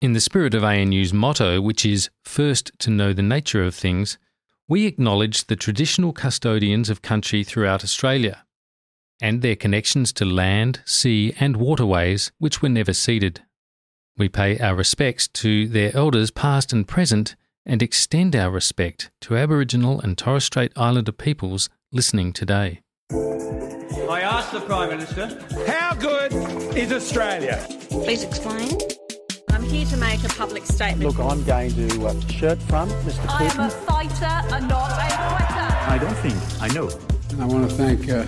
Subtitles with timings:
[0.00, 4.16] In the spirit of ANU's motto, which is first to know the nature of things,
[4.66, 8.46] we acknowledge the traditional custodians of country throughout Australia
[9.20, 13.42] and their connections to land, sea, and waterways which were never ceded.
[14.16, 19.36] We pay our respects to their elders past and present and extend our respect to
[19.36, 22.80] Aboriginal and Torres Strait Islander peoples listening today.
[23.12, 25.26] I asked the Prime Minister,
[25.66, 26.32] how good
[26.74, 27.62] is Australia?
[27.90, 28.78] Please explain.
[29.70, 31.04] I'm here to make a public statement.
[31.04, 33.24] Look, I'm going to uh, shirt front, Mr.
[33.28, 35.76] I am a fighter and not a quitter.
[35.86, 36.90] I don't think I know.
[37.40, 38.24] I want to thank uh,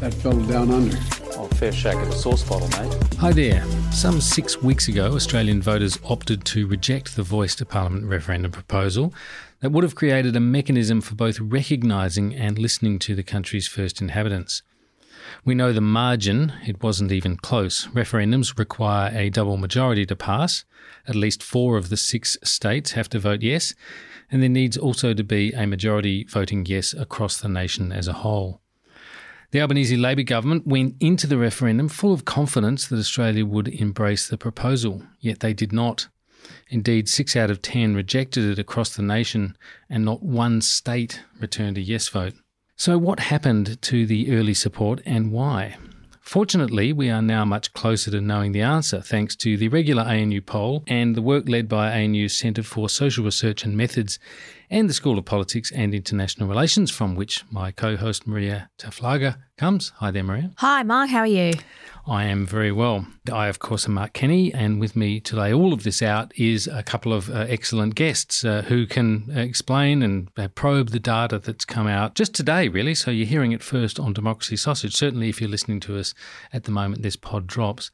[0.00, 0.94] that fellow down under.
[1.38, 2.94] Oh, fair shake of the sauce bottle, mate.
[3.14, 3.64] Hi there.
[3.90, 9.14] Some six weeks ago, Australian voters opted to reject the Voice to Parliament referendum proposal
[9.60, 14.02] that would have created a mechanism for both recognising and listening to the country's first
[14.02, 14.60] inhabitants.
[15.42, 17.86] We know the margin, it wasn't even close.
[17.94, 20.66] Referendums require a double majority to pass.
[21.06, 23.74] At least four of the six states have to vote yes,
[24.30, 28.12] and there needs also to be a majority voting yes across the nation as a
[28.12, 28.60] whole.
[29.50, 34.26] The Albanese Labor government went into the referendum full of confidence that Australia would embrace
[34.26, 36.08] the proposal, yet they did not.
[36.70, 39.56] Indeed, six out of ten rejected it across the nation,
[39.90, 42.34] and not one state returned a yes vote.
[42.76, 45.76] So, what happened to the early support and why?
[46.22, 50.40] Fortunately, we are now much closer to knowing the answer thanks to the regular ANU
[50.40, 54.20] poll and the work led by ANU's Centre for Social Research and Methods
[54.72, 59.36] and the School of Politics and International Relations, from which my co host Marija Taflaga
[59.58, 59.92] comes.
[59.96, 60.50] Hi there, Marija.
[60.56, 61.10] Hi, Mark.
[61.10, 61.52] How are you?
[62.06, 63.06] I am very well.
[63.30, 66.32] I, of course, am Mark Kenny, and with me to lay all of this out
[66.36, 70.88] is a couple of uh, excellent guests uh, who can uh, explain and uh, probe
[70.88, 72.94] the data that's come out just today, really.
[72.94, 74.96] So you're hearing it first on Democracy Sausage.
[74.96, 76.14] Certainly, if you're listening to us
[76.50, 77.90] at the moment this pod drops.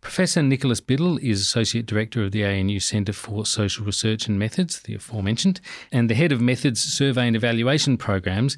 [0.00, 4.80] Professor Nicholas Biddle is Associate Director of the ANU Centre for Social Research and Methods,
[4.80, 5.60] the aforementioned,
[5.90, 8.56] and the Head of Methods Survey and Evaluation Programs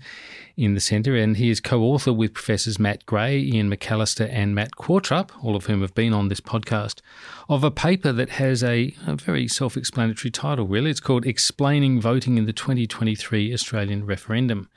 [0.58, 1.16] in the Centre.
[1.16, 5.56] And he is co author with Professors Matt Gray, Ian McAllister, and Matt Qvortrup, all
[5.56, 7.00] of whom have been on this podcast,
[7.48, 10.90] of a paper that has a, a very self explanatory title, really.
[10.90, 14.68] It's called Explaining Voting in the 2023 Australian Referendum.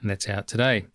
[0.00, 0.86] And that's out today.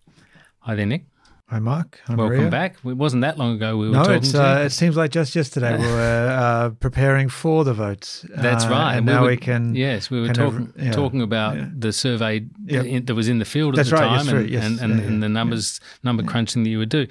[0.59, 1.05] Hi there, Nick.
[1.49, 2.01] Hi, Mark.
[2.07, 2.51] Hi, Welcome Marija.
[2.51, 2.75] back.
[2.83, 5.77] It wasn't that long ago we were No, talking uh, it seems like just yesterday
[5.77, 8.25] we were uh, preparing for the vote.
[8.35, 8.95] That's Uh, right.
[8.97, 9.73] And We now were- we can.
[9.73, 11.69] Yes, we were kind of- talking yeah, talking about yeah.
[11.73, 13.05] the survey Yep.
[13.05, 15.07] that was in the field at That's the right, time, and, yes, and, and, yeah,
[15.07, 17.07] and the numbers number crunching that you would do.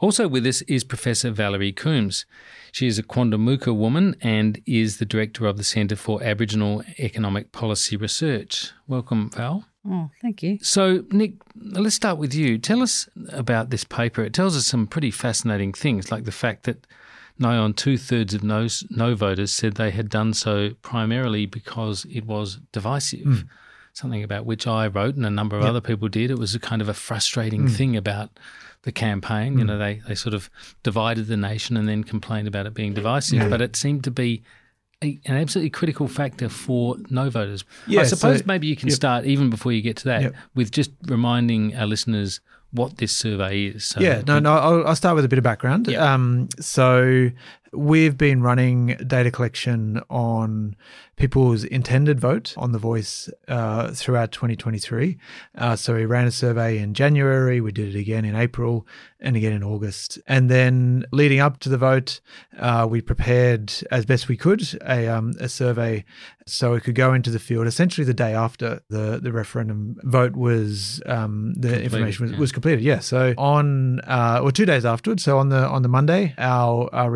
[0.00, 2.24] Also with us is Professor Valerie Cooms.
[2.72, 7.52] She is a Quandamooka woman and is the director of the Centre for Aboriginal Economic
[7.52, 8.70] Policy Research.
[8.86, 9.64] Welcome, Val.
[9.88, 10.58] Oh, thank you.
[10.62, 12.58] So, Nick, let's start with you.
[12.58, 14.22] Tell us about this paper.
[14.24, 16.86] It tells us some pretty fascinating things, like the fact that
[17.38, 22.06] nigh on two thirds of no, no voters said they had done so primarily because
[22.10, 23.24] it was divisive.
[23.24, 23.40] Hmm.
[23.92, 26.30] Something about which I wrote and a number of other people did.
[26.30, 27.68] It was a kind of a frustrating hmm.
[27.68, 28.38] thing about
[28.82, 29.54] the campaign.
[29.54, 29.66] You hmm.
[29.66, 30.50] know, they, they sort of
[30.82, 33.48] divided the nation and then complained about it being divisive.
[33.48, 34.42] But it seemed to be
[35.02, 37.64] a, an absolutely critical factor for no voters.
[37.86, 38.96] Yeah, I suppose so- maybe you can yep.
[38.96, 40.34] start even before you get to that Yep.
[40.54, 42.40] with just reminding our listeners
[42.72, 43.84] what this survey is.
[43.84, 44.54] So Yeah, no, no.
[44.54, 45.86] I'll, I'll start with a bit of background.
[45.88, 46.12] Yeah.
[46.14, 47.30] Um, so
[47.76, 50.76] we've been running data collection on
[51.16, 55.16] people's intended vote on the voice uh, throughout 2023.
[55.56, 57.60] Uh, so we ran a survey in January.
[57.60, 58.86] We did it again in April
[59.18, 60.18] and again in August.
[60.26, 62.20] And then leading up to the vote,
[62.58, 66.04] uh, we prepared as best we could a, um, a survey
[66.46, 70.36] so it could go into the field essentially the day after the, the referendum vote
[70.36, 72.38] was um, the information was, yeah.
[72.38, 72.82] was completed.
[72.82, 73.00] Yeah.
[73.00, 77.10] So on uh, or two days afterwards, so on the on the Monday, our, our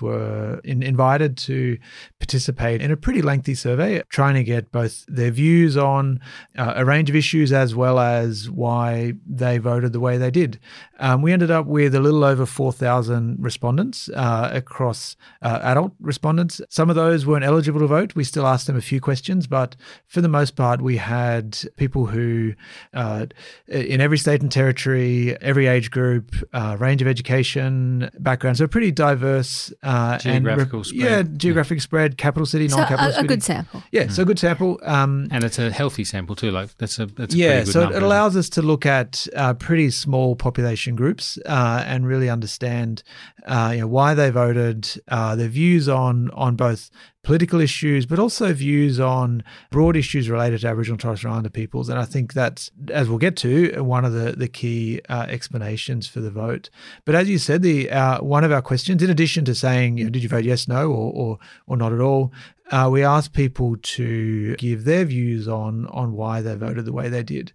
[0.00, 1.78] were in, invited to
[2.18, 6.20] participate in a pretty lengthy survey, trying to get both their views on
[6.56, 10.58] uh, a range of issues as well as why they voted the way they did.
[10.98, 15.92] Um, we ended up with a little over four thousand respondents uh, across uh, adult
[16.00, 16.60] respondents.
[16.70, 18.14] Some of those weren't eligible to vote.
[18.14, 19.76] We still asked them a few questions, but
[20.06, 22.54] for the most part, we had people who,
[22.94, 23.26] uh,
[23.66, 28.56] in every state and territory, every age group, uh, range of education, background.
[28.56, 29.72] So a pretty diverse.
[29.82, 31.00] Uh, Geographical and, spread.
[31.02, 33.24] Yeah, geographic spread, capital city, So non-capital a, city.
[33.24, 33.82] a good sample.
[33.92, 34.78] Yeah, so a good sample.
[34.84, 36.50] Um, And it's a healthy sample too.
[36.50, 38.62] Like that's a that's a yeah, pretty good so number, it isn't allows us to
[38.62, 43.02] look at uh, pretty small population groups uh, and really understand
[43.46, 46.90] uh, you know, why they voted, uh, their views on on both
[47.24, 51.50] political issues, but also views on broad issues related to Aboriginal and Torres Strait Islander
[51.50, 51.88] peoples.
[51.88, 56.06] And I think that's, as we'll get to, one of the the key uh, explanations
[56.06, 56.70] for the vote.
[57.04, 60.04] But as you said, the uh, one of our questions, in addition to saying, you
[60.04, 62.32] know, did you vote yes, no, or or, or not at all,
[62.70, 67.08] uh, we asked people to give their views on on why they voted the way
[67.08, 67.52] they did,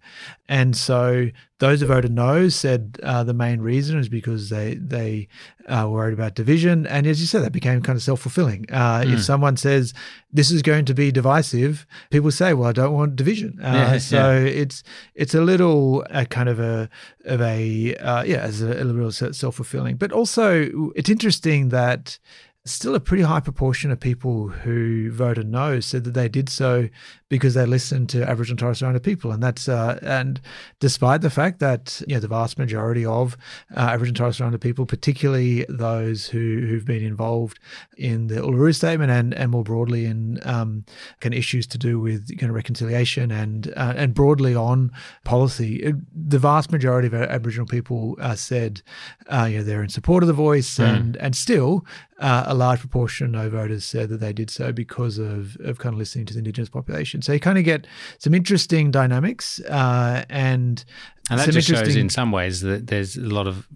[0.48, 5.28] and so those who voted no said uh, the main reason is because they they
[5.68, 8.66] uh, were worried about division, and as you said, that became kind of self fulfilling.
[8.72, 9.92] Uh, If someone says
[10.32, 13.98] this is going to be divisive, people say, "Well, I don't want division." Uh, Yeah,
[13.98, 14.32] so
[14.62, 14.82] it's
[15.14, 16.88] it's a little uh, kind of a
[17.24, 22.18] of a uh, yeah, as a, a little self fulfilling, but also it's interesting that
[22.64, 26.88] still a pretty high proportion of people who voted no said that they did so
[27.30, 30.40] because they listen to Aboriginal and Torres Strait Islander people, and that's uh, and
[30.80, 33.38] despite the fact that you know the vast majority of
[33.74, 37.58] uh, Aboriginal and Torres Strait Islander people, particularly those who who've been involved
[37.96, 40.84] in the Uluru Statement and and more broadly in um,
[41.20, 44.90] kind of issues to do with kind of reconciliation and uh, and broadly on
[45.24, 48.82] policy, it, the vast majority of Aboriginal people uh, said
[49.28, 51.84] uh, you know they're in support of the voice, and and still
[52.20, 55.94] uh, a large proportion of voters said that they did so because of, of kind
[55.94, 57.19] of listening to the Indigenous population.
[57.22, 57.86] So you kind of get
[58.18, 60.84] some interesting dynamics uh, and,
[61.30, 63.66] And that just shows in some ways that there's a lot of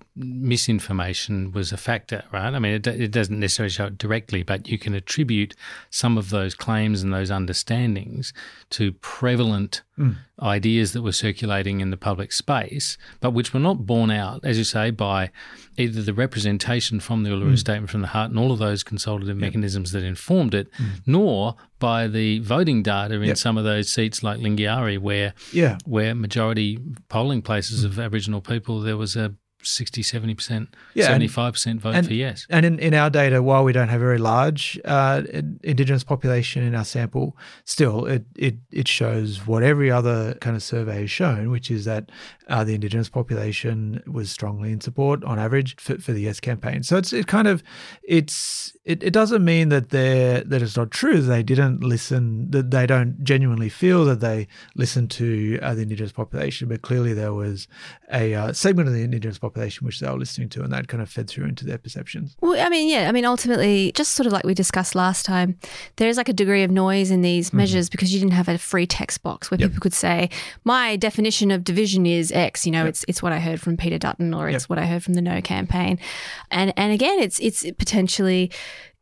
[0.54, 2.52] misinformation was a factor, right?
[2.54, 5.54] I mean, it, it doesn't necessarily show it directly, but you can attribute
[5.90, 8.32] some of those claims and those understandings
[8.70, 10.16] to prevalent Mm.
[10.42, 14.58] ideas that were circulating in the public space, but which were not borne out, as
[14.58, 15.30] you say, by
[15.78, 17.58] either the representation from the Uluru Mm.
[17.60, 20.86] Statement from the Heart and all of those consultative mechanisms that informed it, Mm.
[21.06, 23.36] nor by the voting data in Yep.
[23.36, 25.78] some of those seats like Lingiari, where Yeah.
[25.84, 31.94] where majority polling places of Aboriginal people, there was a 60, 70%, Yeah, 75% vote
[31.94, 32.46] and, for yes.
[32.50, 35.22] And in, in our data, while we don't have a very large uh,
[35.62, 40.62] Indigenous population in our sample, still it, it it shows what every other kind of
[40.62, 42.10] survey has shown, which is that
[42.48, 46.82] uh, the Indigenous population was strongly in support on average for, for the Yes campaign.
[46.82, 47.62] So it's it kind of
[48.02, 52.50] it's it, it doesn't mean that they're that it's not true that they didn't listen
[52.50, 57.14] that they don't genuinely feel that they listened to uh, the Indigenous population, but clearly
[57.14, 57.66] there was
[58.12, 61.02] a uh, segment of the Indigenous population which they were listening to, and that kind
[61.02, 62.36] of fed through into their perceptions.
[62.40, 65.58] Well, I mean, yeah, I mean, ultimately, just sort of like we discussed last time,
[65.96, 67.58] there's like a degree of noise in these mm-hmm.
[67.58, 69.70] measures because you didn't have a free text box where Yep.
[69.70, 70.30] people could say,
[70.64, 72.66] my definition of division is X.
[72.66, 74.70] You know, it's it's what I heard from Peter Dutton or it's Yep.
[74.70, 75.98] what I heard from the No campaign,
[76.50, 78.50] and and again, it's it's potentially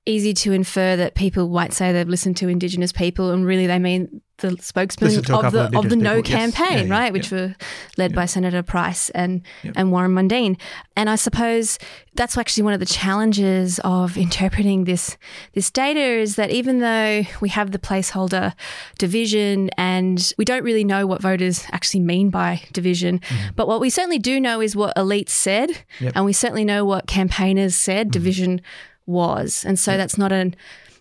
[0.07, 3.79] easy to infer that people might say they've listened to Indigenous people and really they
[3.79, 6.53] mean the spokesman Listen to a of the of of the No people, yes.
[6.55, 7.39] campaign, Yeah, yeah, right, which yeah.
[7.39, 7.55] were
[7.97, 9.43] led by Senator Price and
[9.77, 10.59] and Warren Mundine.
[10.97, 11.79] And I suppose
[12.15, 15.17] that's actually one of the challenges of interpreting this
[15.53, 18.53] this data is that even though we have the placeholder
[18.99, 23.21] division and we don't really know what voters actually mean by division,
[23.55, 26.05] but what we certainly do know is what elites said, Mm-hmm.
[26.05, 26.09] Yep.
[26.11, 26.19] Mm-hmm.
[26.19, 28.61] and we certainly know what campaigners said division
[29.07, 29.65] was.
[29.67, 30.55] And so that's not an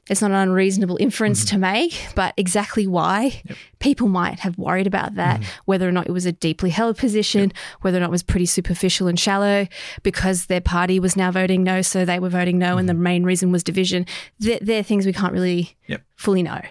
[0.09, 1.55] it's not an unreasonable inference Mm-hmm.
[1.55, 3.41] to make, but exactly why
[3.79, 5.49] people might have worried about that, Mm-hmm.
[5.65, 8.47] whether or not it was a deeply held position, whether or not it was pretty
[8.47, 9.67] superficial and shallow,
[10.01, 13.23] because their party was now voting no, so they were voting no, and the main
[13.23, 14.05] reason was division.
[14.39, 15.91] They're, they're things we can't really Mm-hmm.
[15.93, 16.01] Yep.
[16.15, 16.61] fully know.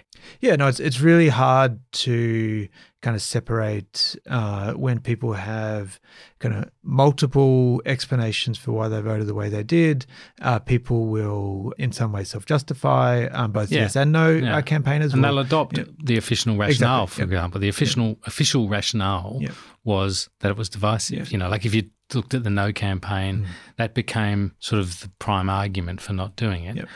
[0.41, 2.67] Yeah, no, it's it's really hard to
[3.01, 5.99] kind of separate uh, when people have
[6.39, 10.05] kind of multiple explanations for why they voted the way they did.
[10.41, 13.25] Uh, people will, in some way, self-justify.
[13.31, 13.81] Um, both Yeah.
[13.81, 14.57] yes and no Yeah.
[14.57, 15.85] uh, campaigners, And will, they'll adopt yeah.
[16.03, 17.59] the official rationale, Exactly, for example.
[17.61, 19.41] The official official rationale
[19.83, 21.27] was that it was divisive.
[21.27, 21.31] Mm.
[21.31, 25.09] You know, like if you looked at the no campaign, that became sort of the
[25.17, 26.75] prime argument for not doing it.
[26.75, 26.87] Yep.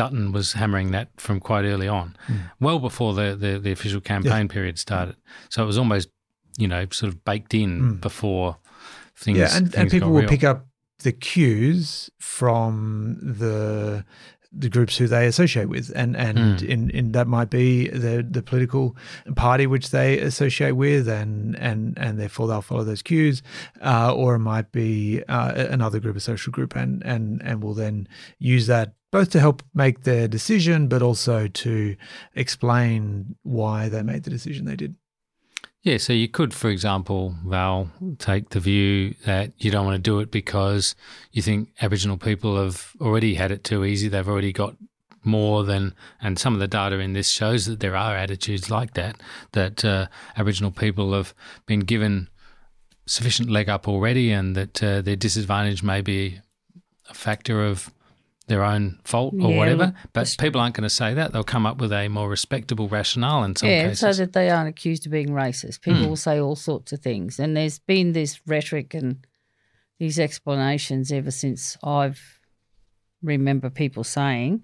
[0.00, 2.50] Dutton was hammering that from quite early on, Mm.
[2.66, 5.16] well before the, the, the official campaign period started.
[5.52, 6.08] So it was almost,
[6.62, 8.56] you know, sort of baked in before
[9.16, 9.38] things.
[9.38, 9.40] Mm.
[9.42, 10.28] yeah, and, and people will real.
[10.36, 10.58] pick up
[11.06, 14.04] the cues from the
[14.50, 18.42] the groups who they associate with, and and in, in that might be the the
[18.42, 18.96] political
[19.36, 23.42] party which they associate with, and and and therefore they'll follow those cues,
[23.90, 27.74] uh, or it might be uh, another group, a social group, and and and will
[27.74, 31.96] then use that both to help make their decision, but also to
[32.34, 34.94] explain why they made the decision they did.
[35.82, 40.10] Yeah, so you could, for example, Val, take the view that you don't want to
[40.10, 40.96] do it because
[41.32, 44.08] you think Aboriginal people have already had it too easy.
[44.08, 44.76] They've already got
[45.22, 48.94] more than, and some of the data in this shows that there are attitudes like
[48.94, 49.20] that,
[49.52, 51.32] that uh, Aboriginal people have
[51.66, 52.28] been given
[53.06, 56.40] sufficient leg up already and that uh, their disadvantage may be
[57.08, 57.92] a factor of
[58.48, 59.94] their own fault or Yeah, whatever.
[60.12, 61.32] But people aren't going to say that.
[61.32, 64.00] They'll come up with a more respectable rationale in some yeah, cases.
[64.00, 65.80] so that they aren't accused of being racist.
[65.82, 66.08] People Mm.
[66.08, 69.24] will say all sorts of things, and there's been this rhetoric and
[69.98, 72.40] these explanations ever since I've
[73.22, 74.62] remember people saying.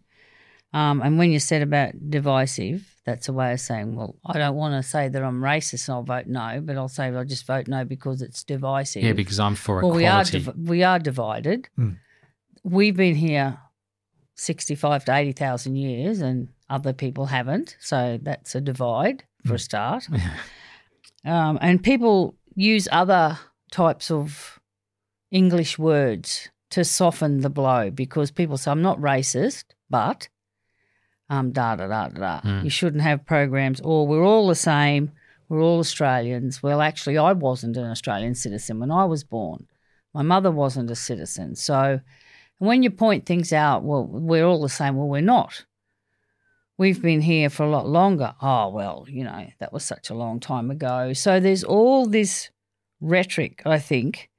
[0.72, 4.56] Um, and when you said about divisive, that's a way of saying, well, I don't
[4.56, 7.46] want to say that I'm racist and I'll vote no, but I'll say I'll just
[7.46, 9.02] vote no because it's divisive.
[9.04, 10.38] yeah, because I'm for well, we are equality.
[10.40, 11.68] div- we are divided.
[11.78, 11.98] Mm.
[12.64, 13.58] We've been here
[14.34, 17.76] sixty-five to eighty thousand years, and other people haven't.
[17.80, 20.06] So that's a divide for a start.
[21.24, 23.38] um, and people use other
[23.70, 24.60] types of
[25.30, 30.28] English words to soften the blow because people say, "I'm not racist, but."
[31.30, 32.40] Um, da da da da da.
[32.42, 32.64] Mm.
[32.64, 35.10] You shouldn't have programs, or we're all the same.
[35.48, 36.62] We're all Australians.
[36.62, 39.66] Well, actually, I wasn't an Australian citizen when I was born.
[40.12, 41.56] My mother wasn't a citizen.
[41.56, 42.00] So
[42.58, 44.96] when you point things out, well, we're all the same.
[44.96, 45.64] Well, we're not.
[46.76, 48.34] We've been here for a lot longer.
[48.42, 51.12] Oh, well, you know, that was such a long time ago.
[51.12, 52.50] So there's all this
[53.00, 54.30] rhetoric, I think.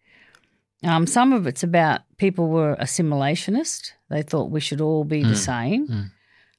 [0.84, 3.92] Um, some of it's about people were assimilationist.
[4.10, 5.88] They thought we should all be the Mm, same.
[5.88, 6.12] mm.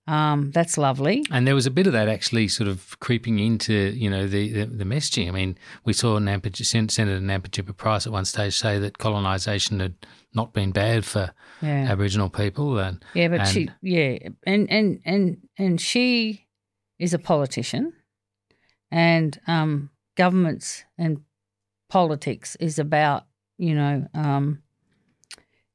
[0.09, 1.25] Um, that's lovely.
[1.33, 4.53] And there was a bit of that actually sort of creeping into, you know, the,
[4.53, 5.27] the, the messaging.
[5.27, 9.81] I mean, we saw Nampa, Sen- Senator Nampijinpa Price at one stage say that colonisation
[9.81, 9.95] had
[10.33, 11.87] not been bad for Yeah.
[11.91, 12.79] Aboriginal people.
[12.79, 16.47] And, Yeah, but and- she, yeah, and and and and she
[17.01, 17.93] is a politician,
[18.93, 21.21] and um, governments and
[21.89, 23.25] politics is about
[23.59, 24.63] you know um,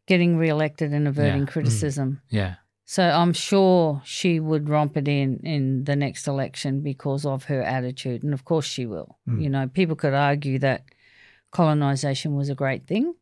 [0.07, 1.47] getting re-elected and averting Yeah.
[1.51, 2.21] criticism.
[2.29, 2.55] Yeah.
[2.91, 7.61] So I'm sure she would romp it in in the next election because of her
[7.61, 9.17] attitude, and of course she will.
[9.25, 9.41] Mm.
[9.41, 10.83] You know, people could argue that
[11.51, 13.13] colonization was a great thing.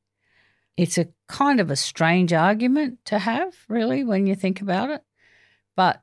[0.75, 5.03] It's a kind of a strange argument to have, really, when you think about it.
[5.75, 6.01] But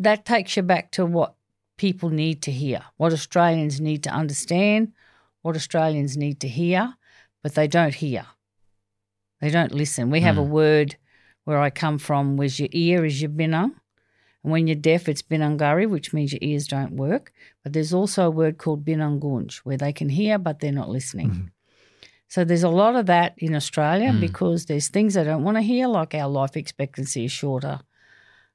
[0.00, 1.36] that takes you back to what
[1.76, 4.92] people need to hear, what Australians need to understand,
[5.42, 6.94] what Australians need to hear,
[7.44, 8.26] but they don't hear.
[9.40, 10.10] They don't listen.
[10.10, 10.48] We have a Mm.
[10.48, 10.96] word
[11.44, 13.72] where I come from, where's your ear is your binang.
[14.44, 17.32] And when you're deaf, it's binangari, which means your ears don't work.
[17.62, 21.50] But there's also a word called binangunj, where they can hear, but they're not listening.
[22.28, 24.20] So there's a lot of that in Australia Mm.
[24.20, 27.80] because there's things they don't want to hear, like our life expectancy is shorter.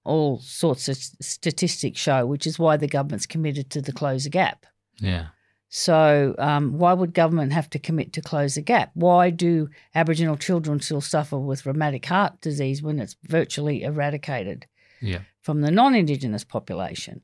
[0.04, 4.30] All sorts of statistics show, which is why the government's committed to the close the
[4.30, 4.66] gap.
[5.00, 5.28] Yeah.
[5.70, 8.92] So, um, why would government have to commit to close the gap?
[8.94, 14.66] Why do Aboriginal children still suffer with rheumatic heart disease when it's virtually eradicated
[15.02, 15.22] Yeah.
[15.42, 17.22] from the non Indigenous population?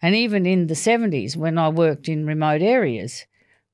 [0.00, 3.26] And even in the 70s, when I worked in remote areas,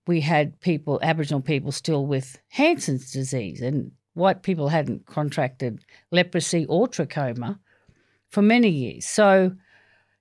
[0.06, 6.66] we had people, Aboriginal people, still with Hansen's disease, and white people hadn't contracted leprosy
[6.66, 7.58] or trachoma
[8.28, 9.06] for many years.
[9.06, 9.56] So,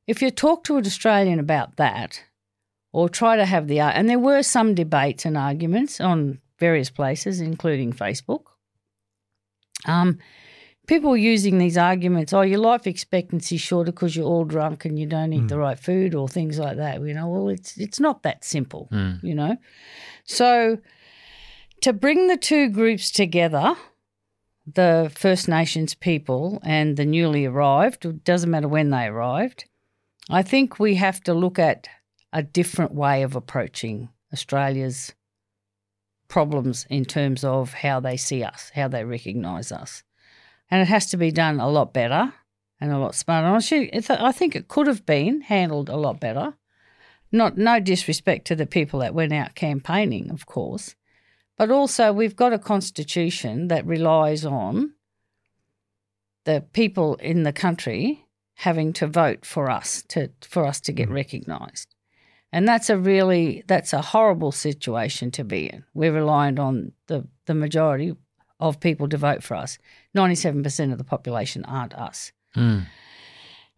[0.05, 2.24] if you talk to an Australian about that,
[2.91, 7.39] or try to have the and there were some debates and arguments on various places,
[7.39, 8.43] including Facebook.
[9.86, 10.19] Um,
[10.88, 12.34] people using these arguments.
[12.34, 15.58] Oh, your life expectancy is shorter because you're all drunk and you don't eat the
[15.58, 17.01] right food, or things like that.
[17.01, 18.89] You know, well, it's it's not that simple.
[18.91, 19.24] Mm.
[19.24, 19.58] You know,
[20.25, 20.79] so
[21.81, 23.75] to bring the two groups together.
[24.72, 29.65] The First Nations people and the newly arrived, it doesn't matter when they arrived,
[30.29, 31.88] I think we have to look at
[32.31, 35.13] a different way of approaching Australia's
[36.27, 40.03] problems in terms of how they see us, how they recognise us.
[40.69, 42.33] And it has to be done a lot better
[42.79, 43.48] and a lot smarter.
[43.48, 46.53] I think it could have been handled a lot better.
[47.31, 50.95] Not no disrespect to the people that went out campaigning, of course,
[51.57, 54.93] but also we've got a constitution that relies on
[56.45, 61.09] the people in the country having to vote for us to for us to get
[61.09, 61.13] mm.
[61.13, 61.95] recognised.
[62.51, 65.83] And that's a really that's a horrible situation to be in.
[65.93, 68.15] We're reliant on the, the majority
[68.59, 69.77] of people to vote for us.
[70.13, 72.31] Ninety seven percent of the population aren't us.
[72.55, 72.87] Mm.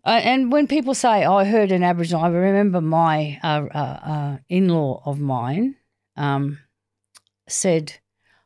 [0.03, 3.77] Uh, and when people say, oh, I heard an Aboriginal, I remember my uh, uh,
[3.77, 5.75] uh, in law of mine
[6.17, 6.57] um,
[7.47, 7.99] said,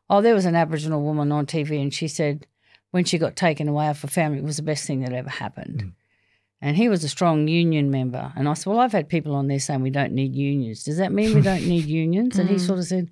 [0.09, 2.45] oh, there was an Aboriginal woman on TV and she said,
[2.91, 5.29] when she got taken away off her family, it was the best thing that ever
[5.29, 5.93] happened.
[6.61, 8.31] And he was a strong union member.
[8.35, 10.83] And I said, Well, I've had people on there saying we don't need unions.
[10.83, 12.39] Does that mean we don't need unions?
[12.39, 13.11] And he sort of said,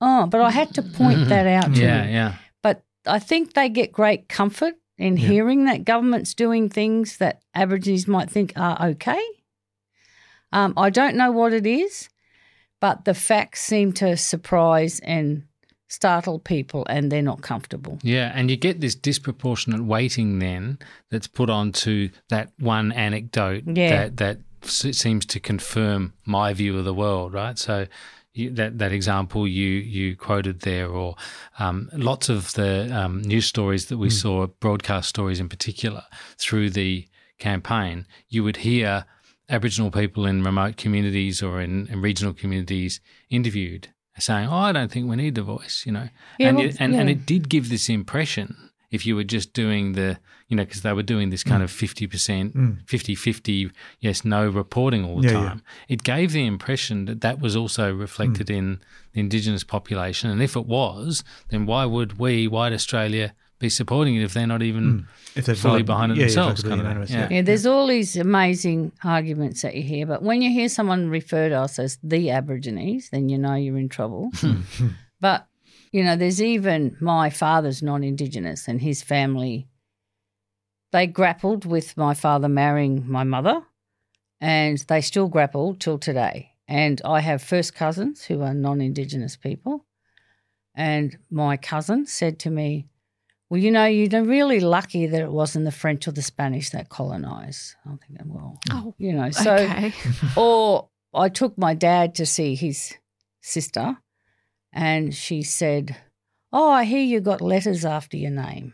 [0.00, 2.10] Oh, but I had to point that out to Yeah, him.
[2.12, 2.34] yeah.
[2.62, 8.06] But I think they get great comfort in hearing that government's doing things that Aborigines
[8.06, 9.22] might think are okay.
[10.52, 12.08] Um, I don't know what it is,
[12.80, 15.44] but the facts seem to surprise and
[15.92, 17.98] startle people, and they're not comfortable.
[18.02, 20.78] Yeah, and you get this disproportionate weighting then
[21.10, 23.90] that's put onto that one anecdote Yeah.
[24.08, 27.58] that that s- seems to confirm my view of the world, right?
[27.58, 27.86] So
[28.32, 31.14] you, that that example you you quoted there, or
[31.58, 36.04] um, lots of the um, news stories that we saw, broadcast stories in particular,
[36.38, 37.06] through the
[37.38, 39.04] campaign, you would hear
[39.50, 44.90] Aboriginal people in remote communities or in, in regional communities interviewed saying, "Oh, I don't
[44.90, 47.48] think we need the voice," you know, Yeah, and well, it, and, and it did
[47.48, 51.30] give this impression if you were just doing the you know because they were doing
[51.30, 51.64] this kind mm.
[51.64, 53.72] of 50% 50-50 mm.
[54.00, 55.48] yes no reporting all the Yeah, yeah.
[55.48, 55.62] time.
[55.88, 58.56] It gave the impression that that was also reflected mm.
[58.56, 58.80] in
[59.14, 60.30] the indigenous population.
[60.30, 64.46] And if it was then why would we white australia be supporting it if they're
[64.46, 65.06] not even mm.
[65.34, 67.28] If they're fully not- behind it yeah, yeah, themselves kind of yeah.
[67.30, 71.48] Yeah, there's all these amazing arguments that you hear, but when you hear someone refer
[71.48, 74.30] to us as the Aborigines, then you know you're in trouble.
[74.42, 74.88] Hmm.
[75.20, 75.46] but,
[75.92, 79.68] you know, there's even my father's non Indigenous and his family,
[80.90, 83.62] they grappled with my father marrying my mother,
[84.40, 86.52] and they still grapple till today.
[86.66, 89.86] And I have first cousins who are non Indigenous people.
[90.74, 92.86] And my cousin said to me,
[93.52, 96.88] well, you know, you're really lucky that it wasn't the French or the Spanish that
[96.88, 97.74] colonized.
[97.84, 99.92] I'm thinking, well, Oh, you know, so, okay.
[100.38, 102.94] or I took my dad to see his
[103.42, 103.98] sister,
[104.72, 105.96] and she said,
[106.50, 108.72] Oh, I hear you got letters after your name,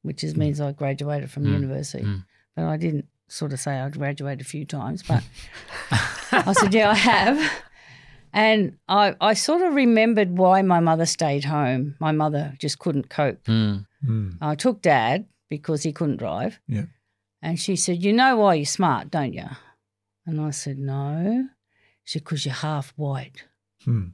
[0.00, 2.04] which is, means I graduated from Mm, university.
[2.04, 2.24] mm.
[2.56, 5.22] But I didn't sort of say I graduated a few times, but
[6.32, 7.52] I said, Yeah, I have.
[8.32, 11.96] And I, I sort of remembered why my mother stayed home.
[12.00, 13.44] My mother just couldn't cope.
[13.44, 13.86] Mm.
[14.04, 14.38] Mm.
[14.40, 16.58] I took dad because he couldn't drive.
[16.66, 16.84] Yeah.
[17.42, 19.46] And she said, You know why you're smart, don't you?
[20.26, 21.48] And I said, No.
[22.04, 23.44] She said, Because you're half white.
[23.86, 24.12] Mm.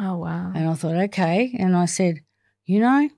[0.00, 0.52] Oh, wow.
[0.54, 1.54] And I thought, Okay.
[1.58, 2.20] And I said,
[2.66, 3.08] You know,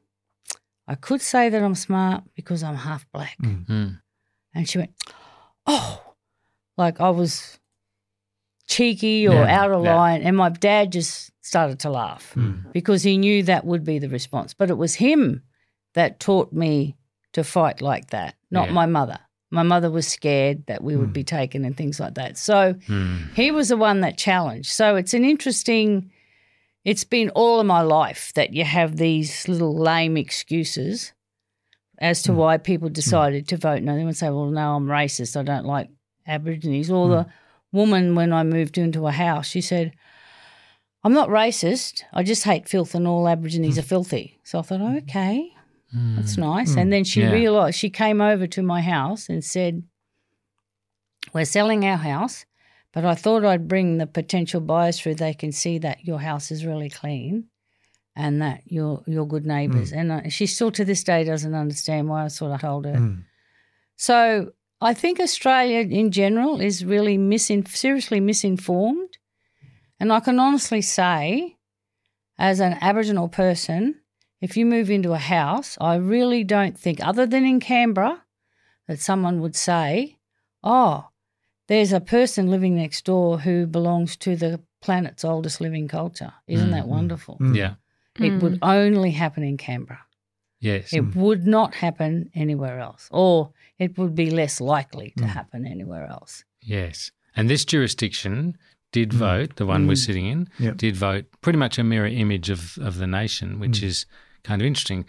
[0.88, 3.36] I could say that I'm smart because I'm half black.
[3.42, 3.66] Mm.
[3.66, 4.00] Mm.
[4.54, 4.92] And she went,
[5.66, 6.02] Oh,
[6.76, 7.58] like I was
[8.66, 9.94] cheeky or Yeah, out of yeah.
[9.96, 10.22] line.
[10.22, 12.72] And my dad just started to laugh Mm.
[12.72, 14.54] because he knew that would be the response.
[14.54, 15.42] But it was him
[15.94, 16.96] that taught me
[17.32, 18.74] to fight like that, not Yeah.
[18.74, 19.18] my mother.
[19.50, 21.36] My mother was scared that we would be hmm.
[21.36, 22.38] taken and things like that.
[22.38, 23.34] So Mm.
[23.34, 24.70] he was the one that challenged.
[24.70, 26.10] So it's an interesting,
[26.84, 31.12] it's been all of my life that you have these little lame excuses
[31.98, 32.38] as to hmm.
[32.38, 32.94] why people hmm.
[32.94, 33.96] decided to vote no.
[33.96, 35.36] They would say, well, no, I'm racist.
[35.36, 35.88] I don't like
[36.26, 36.90] Aborigines.
[36.90, 37.26] Or the
[37.72, 39.92] woman, when I moved into a house, she said,
[41.02, 42.02] I'm not racist.
[42.12, 44.38] I just hate filth and all Aborigines are filthy.
[44.44, 45.00] So I thought, oh,
[45.94, 46.76] okay, that's nice.
[46.76, 47.32] And then she Yeah.
[47.32, 49.82] realised, she came over to my house and said,
[51.32, 52.46] we're selling our house,
[52.92, 55.16] but I thought I'd bring the potential buyers through.
[55.16, 57.44] They can see that your house is really clean
[58.16, 59.92] and that you're, you're good neighbours.
[59.92, 62.94] And uh, she still to this day doesn't understand why I sort of told her.
[62.94, 63.24] Mm.
[63.96, 69.18] So I think Australia in general is really misin- seriously misinformed.
[70.00, 71.58] And I can honestly say,
[72.38, 73.99] as an Aboriginal person,
[74.40, 78.22] if you move into a house, I really don't think, other than in Canberra,
[78.88, 80.18] that someone would say,
[80.64, 81.08] oh,
[81.68, 86.32] there's a person living next door who belongs to the planet's oldest living culture.
[86.46, 87.38] Isn't that mm, mm, wonderful?
[87.40, 87.56] Mm.
[87.56, 87.74] yeah
[88.18, 88.58] It would mm.
[88.62, 90.00] only happen in Canberra.
[90.58, 95.66] yes It would not happen anywhere else, or it would be less likely to happen
[95.66, 96.44] anywhere else.
[96.60, 97.12] Yes.
[97.36, 98.56] And this jurisdiction
[98.92, 100.76] did vote, the one we're sitting in, Yep.
[100.76, 104.06] did vote pretty much a mirror image of, of the nation, which is
[104.44, 105.04] kind of interesting.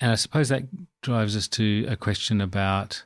[0.00, 0.64] And I suppose that
[1.02, 3.04] drives us to a question about,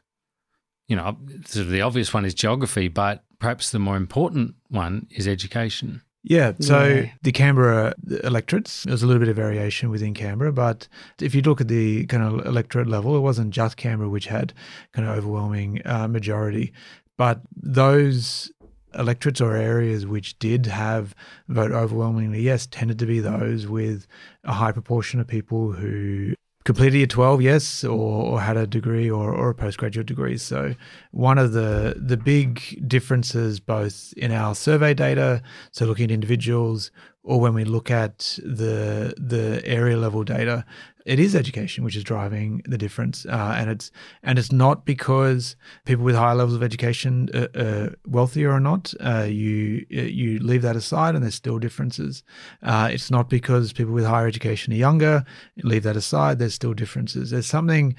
[0.88, 5.06] you know, sort of the obvious one is geography, but perhaps the more important one
[5.10, 6.02] is education.
[6.24, 7.10] Yeah, so Yeah.
[7.22, 10.86] the Canberra electorates, there's a little bit of variation within Canberra, but
[11.20, 14.52] if you look at the kind of electorate level, it wasn't just Canberra which had
[14.92, 16.72] kind of overwhelming uh, majority,
[17.18, 18.52] but those
[18.94, 21.14] electorates or areas which did have
[21.48, 24.06] vote overwhelmingly yes tended to be those with
[24.44, 29.10] a high proportion of people who completed year 12 yes or, or had a degree
[29.10, 30.36] or, or a postgraduate degree.
[30.36, 30.74] So
[31.10, 36.90] one of the the big differences both in our survey data so looking at individuals
[37.24, 40.64] or when we look at the the area level data
[41.04, 43.90] it is education which is driving the difference, uh, and it's
[44.22, 48.94] and it's not because people with higher levels of education are, are wealthier or not.
[49.00, 52.22] Uh, you you leave that aside, and there's still differences.
[52.62, 55.24] Uh, it's not because people with higher education are younger.
[55.62, 56.38] Leave that aside.
[56.38, 57.30] There's still differences.
[57.30, 57.94] There's something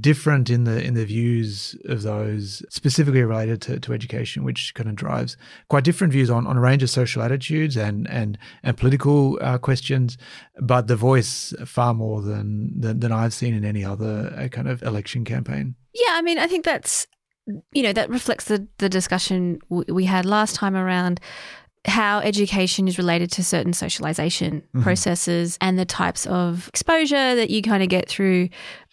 [0.00, 4.88] different in the in the views of those specifically related to, to education, which kind
[4.88, 5.36] of drives
[5.68, 9.58] quite different views on, on a range of social attitudes and and and political uh,
[9.58, 10.18] questions,
[10.60, 14.68] but the voice far more than, than than I've seen in any other uh, kind
[14.68, 15.74] of election campaign.
[15.94, 17.06] Yeah, I mean, I think that's
[17.72, 21.20] you know that reflects the the discussion we had last time around
[21.86, 24.82] how education is related to certain socialization mm-hmm.
[24.82, 28.48] processes and the types of exposure that you kind of get through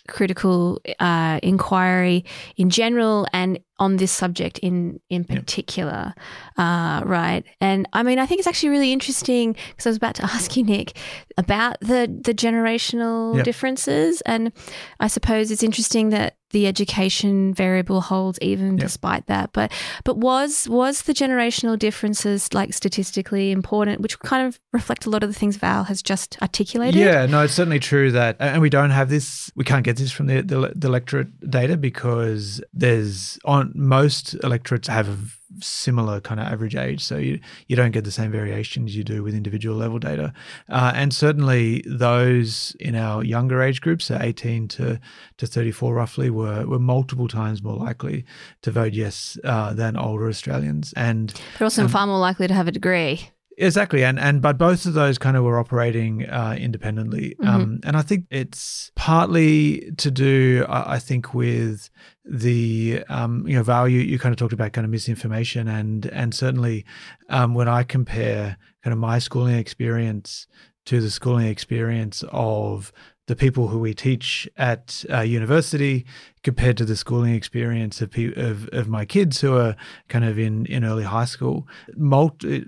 [0.08, 2.26] critical uh, inquiry
[2.58, 6.14] in general and on this subject in in particular,
[6.58, 7.44] uh, right?
[7.60, 10.56] And I mean, I think it's actually really interesting because I was about to ask
[10.56, 10.98] you, Nick,
[11.38, 13.46] about the the generational yep.
[13.46, 14.52] differences, and
[15.00, 18.88] I suppose it's interesting that the education variable holds even yep.
[18.88, 19.50] despite that.
[19.52, 19.72] But
[20.06, 25.24] but was was the generational differences like statistically important, which kind of reflect a lot
[25.24, 27.00] of the things Val has just articulated?
[27.00, 29.52] Yeah, no, it's certainly true that, and we don't have this.
[29.56, 34.88] We can't get this from the the, the electorate data because there's on most electorates
[34.88, 35.18] have a
[35.64, 39.24] similar kind of average age, so you you don't get the same variations you do
[39.24, 40.34] with individual level data,
[40.70, 45.00] uh, and certainly those in our younger age groups, so 18 to
[45.38, 48.26] to 34 roughly, were were multiple times more likely
[48.62, 52.54] to vote yes uh, than older Australians, and they're also um, far more likely to
[52.54, 53.30] have a degree.
[53.58, 57.48] Exactly, and and but both of those kind of were operating uh, independently, mm-hmm.
[57.48, 61.90] um, and I think it's partly to do, I, I think, with
[62.26, 66.34] the um, you know value you kind of talked about, kind of misinformation, and and
[66.34, 66.86] certainly
[67.30, 70.48] um, when I compare kind of my schooling experience
[70.86, 72.92] to the schooling experience of
[73.28, 76.06] the people who we teach at uh, university
[76.44, 79.78] compared to the schooling experience of, of, of my kids who are
[80.10, 81.66] kind of in, in early high school.
[81.96, 82.66] Multi,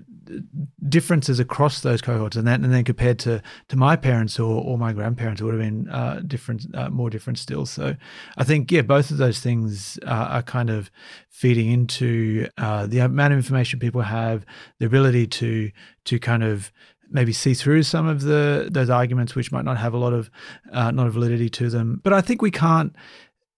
[0.88, 4.78] differences across those cohorts and that and then compared to to my parents or, or
[4.78, 7.96] my grandparents would have been uh, different uh, more different still so
[8.36, 10.90] i think yeah both of those things uh, are kind of
[11.28, 14.44] feeding into uh, the amount of information people have
[14.78, 15.70] the ability to
[16.04, 16.72] to kind of
[17.10, 20.30] maybe see through some of the those arguments which might not have a lot of
[20.72, 22.00] uh, not of validity to them.
[22.02, 22.94] But I think we can't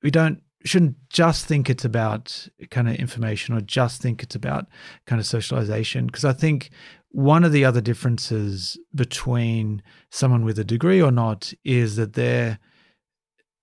[0.02, 4.66] we don't shouldn't just think it's about kind of information or just think it's about
[5.06, 6.70] kind of socialization because I think
[7.10, 12.58] one of the other differences between someone with a degree or not is that they're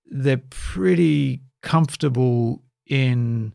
[0.08, 3.54] they're pretty comfortable in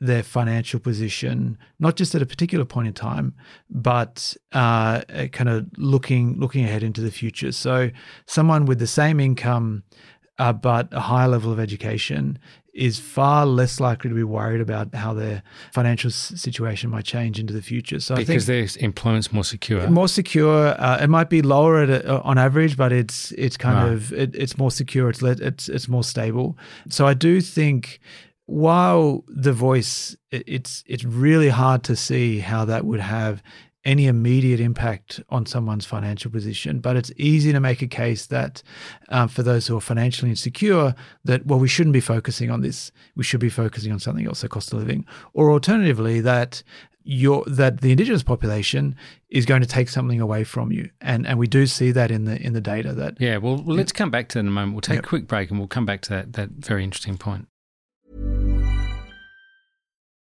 [0.00, 3.34] their financial position, not just at a particular point in time,
[3.68, 7.52] but uh, kind of looking looking ahead into the future.
[7.52, 7.90] So,
[8.26, 9.82] someone with the same income
[10.40, 12.38] uh, but a higher level of education
[12.72, 17.52] is far less likely to be worried about how their financial situation might change into
[17.52, 18.00] the future.
[18.00, 20.80] So I think because their employment's more secure, more secure.
[20.80, 24.56] Uh, it might be lower a, on average, but it's it's kind of it, it's
[24.56, 25.10] more secure.
[25.10, 26.56] It's it's it's more stable.
[26.88, 28.00] So I do think
[28.46, 33.42] while the voice, it's it's really hard to see how that would have
[33.84, 36.80] any immediate impact on someone's financial position.
[36.80, 38.62] But it's easy to make a case that
[39.08, 42.92] um, for those who are financially insecure, that well, we shouldn't be focusing on this.
[43.16, 46.62] We should be focusing on something else, so cost of living, or alternatively that
[47.02, 48.94] your that the indigenous population
[49.30, 52.24] is going to take something away from you and and we do see that in
[52.24, 54.50] the in the data that yeah well, well let's come back to that in a
[54.50, 55.04] moment we'll take yep.
[55.04, 57.48] a quick break and we'll come back to that that very interesting point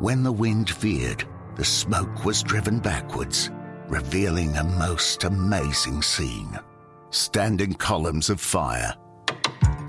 [0.00, 3.50] When the wind veered, the smoke was driven backwards,
[3.86, 6.58] revealing a most amazing scene.
[7.10, 8.94] Standing columns of fire.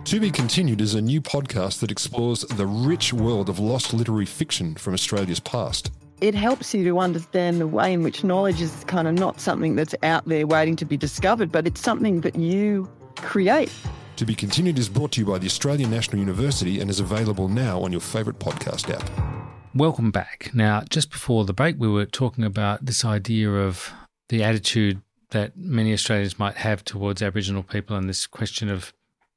[0.03, 4.25] To Be Continued is a new podcast that explores the rich world of lost literary
[4.25, 5.93] fiction from Australia's past.
[6.19, 9.77] It helps you to understand the way in which knowledge is kind of not something
[9.77, 13.71] that's out there waiting to be discovered, but it's something that you create.
[14.17, 17.47] To Be Continued is brought to you by the Australian National University and is available
[17.47, 19.40] now on your favourite podcast app.
[19.73, 20.51] Welcome back.
[20.53, 23.93] Now, just before the break, we were talking about this idea of
[24.27, 28.91] the attitude that many Australians might have towards Aboriginal people and this question of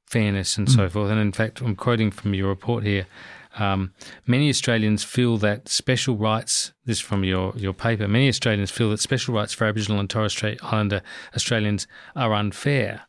[0.06, 1.12] fairness and so forth.
[1.12, 3.06] And in fact, I'm quoting from your report here.
[3.58, 3.92] Um,
[4.26, 8.98] many Australians feel that special rights, this from your, your paper, many Australians feel that
[8.98, 11.02] special rights for Aboriginal and Torres Strait Islander
[11.36, 13.02] Australians are unfair,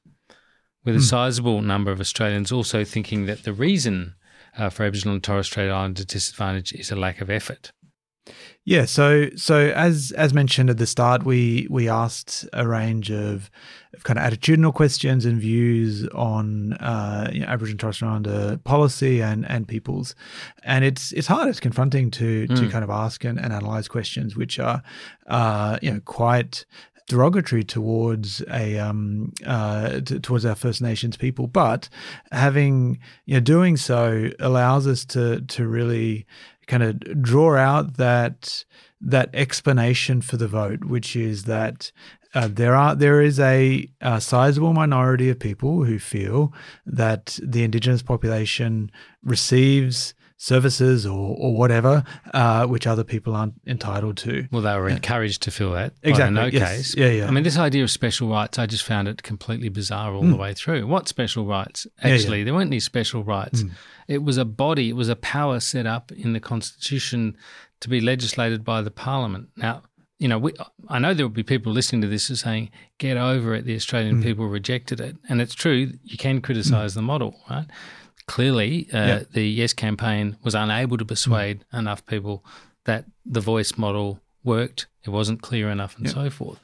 [0.83, 4.13] with a sizable number of Australians also thinking that the reason
[4.57, 7.71] uh, for Aboriginal and Torres Strait Islander disadvantage is a lack of effort.
[8.63, 13.51] Yeah, so so as as mentioned at the start, we we asked a range of,
[13.93, 18.07] of kind of attitudinal questions and views on uh, you know, Aboriginal and Torres Strait
[18.07, 20.15] Islander policy and and peoples,
[20.63, 22.71] and it's it's hard, it's confronting to to Mm.
[22.71, 24.81] kind of ask and, and analyze questions which are
[25.27, 26.65] uh, you know quite
[27.07, 31.89] derogatory towards a um uh t- towards our First Nations people, but
[32.31, 36.25] having you know doing so allows us to to really
[36.67, 38.65] kind of draw out that
[39.01, 41.91] that explanation for the vote, which is that
[42.33, 46.53] uh, there are there is a, a sizable minority of people who feel
[46.85, 48.91] that the Indigenous population
[49.23, 54.47] receives services or, or whatever uh, which other people aren't entitled to.
[54.51, 55.93] Well, they were encouraged to feel that.
[56.03, 56.69] Exactly, no yes.
[56.75, 56.95] case.
[56.97, 57.27] Yeah, yeah.
[57.27, 60.31] I mean, this idea of special rights, I just found it completely bizarre all Mm.
[60.31, 60.87] the way through.
[60.87, 61.87] What special rights?
[62.01, 62.13] Yeah, yeah.
[62.15, 63.63] Actually, there weren't any special rights.
[63.63, 63.71] Mm.
[64.07, 67.37] It was a body, it was a power set up in the Constitution
[67.79, 69.49] to be legislated by the Parliament.
[69.55, 69.83] Now,
[70.19, 70.53] you know, we,
[70.87, 73.65] I know there will be people listening to this who are saying, get over it,
[73.65, 74.23] the Australian Mm.
[74.23, 75.15] people rejected it.
[75.29, 77.65] And it's true, you can criticise the model, right?
[78.27, 79.23] Clearly, uh, Yeah.
[79.33, 82.43] the Yes campaign was unable to persuade enough people
[82.85, 84.87] that the voice model worked.
[85.03, 86.13] It wasn't clear enough and Yeah.
[86.13, 86.59] so forth.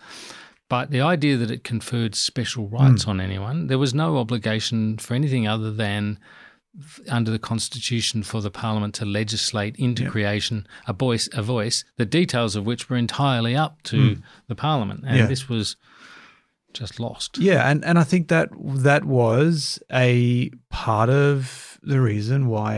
[0.69, 3.07] But the idea that it conferred special rights Mm.
[3.09, 6.17] on anyone, there was no obligation for anything other than
[7.09, 12.05] under the constitution for the parliament to legislate into creation a voice a voice the
[12.05, 14.21] details of which were entirely up to Mm.
[14.47, 15.25] the parliament and Yeah.
[15.25, 15.75] this was
[16.73, 22.45] just lost Yeah, and, and I think that that was a part of the reason
[22.47, 22.75] why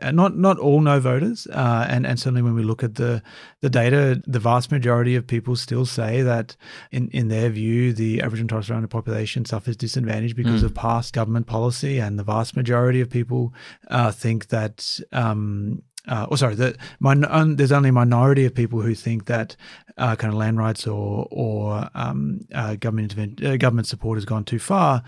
[0.00, 3.22] a not not all no voters, uh, and and certainly when we look at the
[3.60, 6.56] the data, the vast majority of people still say that
[6.90, 10.66] in in their view, the Aboriginal and Torres Strait Islander population suffers disadvantage because Mm.
[10.66, 13.54] of past government policy, and the vast majority of people
[13.88, 14.98] uh, think that.
[15.12, 16.56] Um, uh, or sorry,
[17.00, 19.56] min- un, there's only a minority of people who think that
[19.98, 24.44] uh, kind of land rights or or um, uh, government uh, government support has gone
[24.44, 25.02] too far.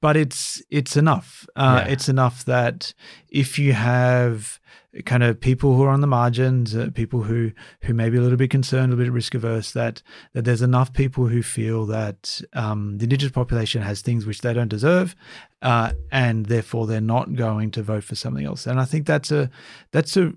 [0.00, 1.46] But it's it's enough.
[1.56, 1.92] Uh, Yeah.
[1.92, 2.92] It's enough that
[3.28, 4.60] if you have
[5.04, 7.52] kind of people who are on the margins, uh, people who
[7.82, 10.02] who may be a little bit concerned, a little bit risk averse, that
[10.34, 14.52] that there's enough people who feel that um, the indigenous population has things which they
[14.52, 15.16] don't deserve,
[15.62, 18.66] uh, and therefore they're not going to vote for something else.
[18.66, 19.50] And I think that's a
[19.90, 20.32] that's a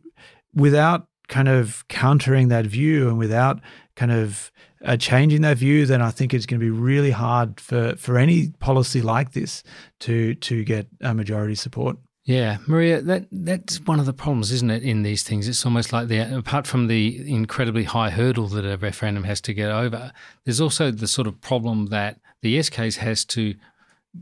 [0.54, 3.60] without kind of countering that view and without
[3.96, 4.52] kind of
[4.84, 8.18] uh, changing that view, then I think it's going to be really hard for for
[8.18, 9.64] any policy like this
[10.02, 11.98] to to get a majority support.
[12.28, 14.84] Yeah, Marija, that that's one of the problems, isn't it?
[14.84, 18.78] In these things, it's almost like the apart from the incredibly high hurdle that a
[18.78, 20.12] referendum has to get over,
[20.44, 23.56] there's also the sort of problem that the yes case has to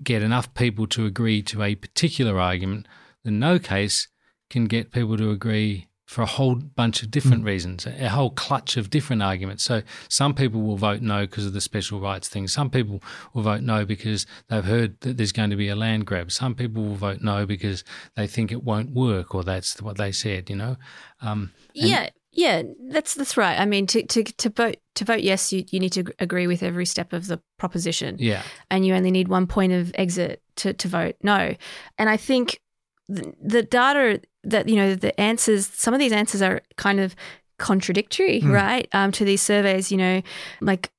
[0.03, 2.87] get enough people to agree to a particular argument.
[3.23, 4.07] The no case
[4.51, 8.77] can get people to agree for a whole bunch of different reasons, a whole clutch
[8.77, 9.63] of different arguments.
[9.63, 12.47] So some people will vote no because of the special rights thing.
[12.47, 13.01] Some people
[13.33, 16.31] will vote no because they've heard that there's going to be a land grab.
[16.31, 17.83] Some people will vote no because
[18.15, 20.75] they think it won't work or that's what they said, you know.
[21.21, 23.59] Um, and- Yeah, yeah, that's that's right.
[23.59, 26.61] I mean, to to to vote to vote yes, you you need to agree with
[26.61, 28.17] every step of the proposition.
[28.19, 28.43] Yeah.
[28.69, 31.55] and you only need one point of exit to to vote no.
[31.97, 32.59] And I think
[33.07, 37.15] the, the data that you know the answers, some of these answers are kind of
[37.57, 38.51] contradictory, Mm.
[38.51, 38.87] right?
[38.93, 40.21] Um, to these surveys, you know,
[40.61, 40.89] like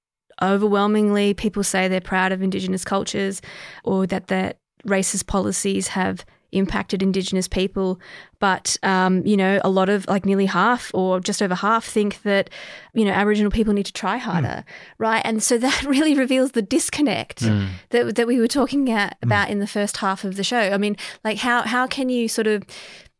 [0.42, 3.40] overwhelmingly people say they're proud of Indigenous cultures,
[3.84, 8.00] or that that racist policies have impacted Indigenous people.
[8.38, 12.22] But, um, you know, a lot of, like nearly half or just over half think
[12.22, 12.48] that,
[12.94, 14.64] you know, Aboriginal people need to try harder,
[14.98, 15.20] right?
[15.24, 17.68] And so that really reveals the disconnect Mm.
[17.90, 20.58] that, that we were talking at, about in the first half of the show.
[20.58, 22.62] I mean, like, how, how can you sort of,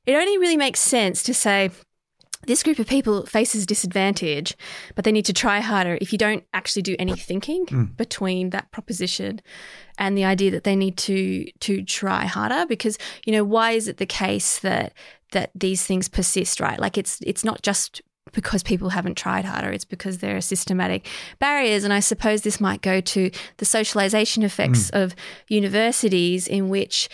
[0.07, 1.71] it only really makes sense to say,
[2.47, 4.57] this group of people faces disadvantage,
[4.95, 7.97] but they need to try harder if you don't actually do any thinking Mm.
[7.97, 9.41] between that proposition
[9.99, 13.89] and the idea that they need to to try harder because you know why is
[13.89, 14.93] it the case that
[15.33, 18.01] that these things persist right like it's it's not just
[18.33, 21.07] because people haven't tried harder it's because there are systematic
[21.39, 25.03] barriers and i suppose this might go to the socialization effects Mm.
[25.03, 25.15] of
[25.49, 27.09] universities in which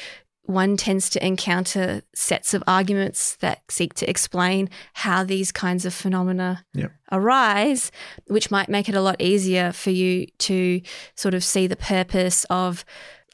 [0.45, 5.95] one tends to encounter sets of arguments that seek to explain how these kinds of
[5.95, 6.93] phenomena Yep.
[7.13, 7.93] arise,
[8.27, 10.81] which might make it a lot easier for you to
[11.15, 12.85] sort of see the purpose of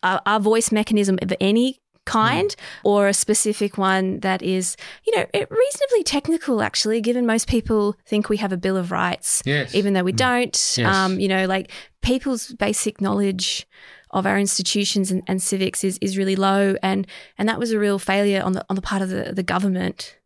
[0.03, 2.57] a, a voice mechanism of any kind mm.
[2.85, 7.97] or a specific one that is, you know, eh, reasonably technical, actually, given most people
[8.07, 9.75] think we have a Bill of Rights, Yes.
[9.75, 10.17] even though we mm.
[10.17, 10.75] don't.
[10.79, 10.95] Yes.
[10.95, 11.71] Um, you know, like
[12.03, 13.67] people's basic knowledge
[14.11, 17.79] of our institutions and, and civics is, is really low and and that was a
[17.79, 20.17] real failure on the on the part of the, the government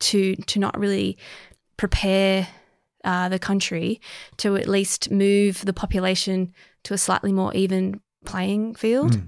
[0.00, 1.16] to to not really
[1.76, 2.48] prepare
[3.04, 4.00] uh, the country
[4.36, 6.52] to at least move the population
[6.84, 9.20] to a slightly more even playing field.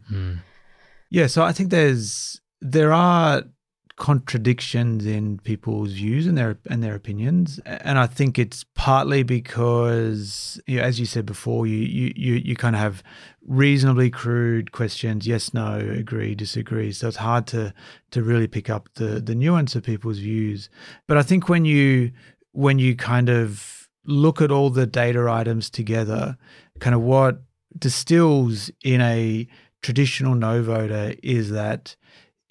[1.10, 3.42] Yeah, so I think there's there are
[3.96, 10.60] contradictions in people's views and their and their opinions, and I think it's partly because,
[10.66, 13.02] you know, as you said before, you you you, kind of have
[13.46, 16.92] reasonably crude questions: yes, no, agree, disagree.
[16.92, 17.72] So it's hard to
[18.10, 20.68] to really pick up the the nuance of people's views.
[21.06, 22.10] But I think when you
[22.52, 26.36] when you kind of look at all the data items together,
[26.80, 27.42] kind of what
[27.78, 29.46] distills in a
[29.82, 31.94] traditional no voter is that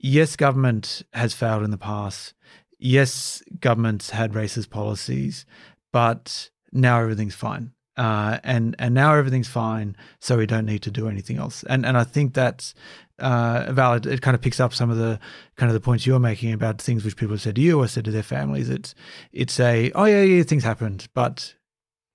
[0.04, 2.36] yes, government has failed in the past.
[2.78, 5.46] Yes, governments had racist policies,
[5.92, 7.72] but now everything's fine.
[7.96, 11.64] Uh, and and now everything's fine, so we don't need to do anything else.
[11.64, 12.74] And and I think that's
[13.20, 14.06] uh, valid.
[14.08, 15.20] It kind of picks up some of the
[15.58, 17.88] kind of the points you're making about things which people have said to you or
[17.88, 18.70] said to their families.
[18.70, 18.96] It's
[19.32, 21.54] it's a oh yeah yeah things happened, but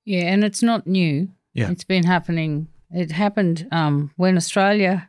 [0.05, 1.29] Yeah, and it's not new.
[1.55, 1.71] Yeah.
[1.71, 2.69] It's been happening.
[2.91, 5.09] It happened um, when Australia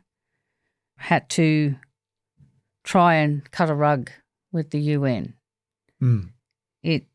[0.96, 1.74] had to
[2.84, 4.10] try and cut a rug
[4.52, 5.34] with the UN.
[6.02, 6.30] Mm.
[6.82, 7.06] It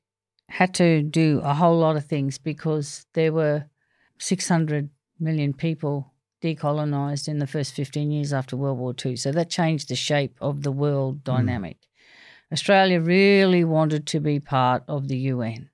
[0.50, 3.66] had to do a whole lot of things because there were
[4.20, 9.16] 600 million people decolonized in the first 15 years after World War II.
[9.16, 11.78] So that changed the shape of the world dynamic.
[12.52, 15.70] Australia really wanted to be part of the UN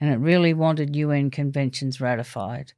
[0.00, 2.74] and it really wanted UN conventions ratified.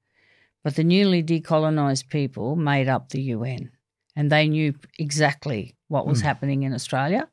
[0.62, 3.72] But the newly decolonised people made up the UN
[4.14, 6.24] and they knew exactly what was Mm.
[6.24, 7.28] happening in Australia.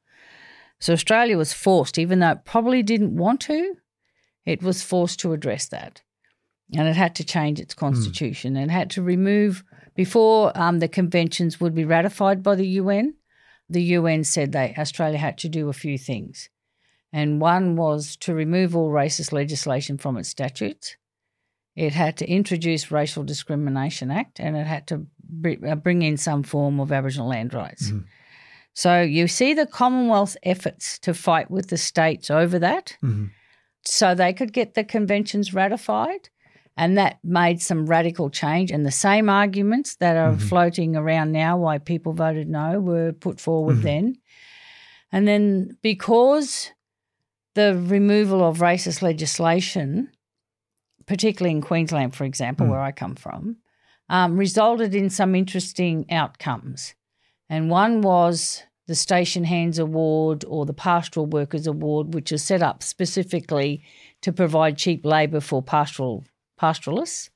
[0.80, 3.76] So Australia was forced, even though it probably didn't want to,
[4.46, 6.02] it was forced to address that.
[6.76, 9.63] And it had to change its constitution and had to remove,
[9.96, 13.13] before um, the conventions would be ratified by the UN,
[13.70, 16.50] the UN said that Australia had to do a few things.
[17.13, 20.98] And one was to remove all racist legislation from its statutes.
[21.76, 26.18] It had to introduce Racial Discrimination Act and it had to br- uh, bring in
[26.18, 27.91] some form of Aboriginal land rights.
[28.77, 32.97] So you see the Commonwealth's efforts to fight with the states over that
[33.85, 36.29] so they could get the conventions ratified.
[36.77, 38.69] And that made some radical change.
[38.69, 43.39] And the same arguments that are floating around now why people voted no were put
[43.39, 44.17] forward then.
[45.09, 46.71] And then because
[47.53, 50.09] the removal of racist legislation,
[51.05, 52.71] particularly in Queensland, for example, Mm.
[52.71, 53.55] where I come from,
[54.09, 56.93] um, resulted in some interesting outcomes.
[57.49, 62.62] And one was the Station Hands Award or the Pastoral Workers Award, which is set
[62.62, 63.84] up specifically
[64.21, 66.25] to provide cheap labour for pastoral
[66.58, 67.29] pastoralists.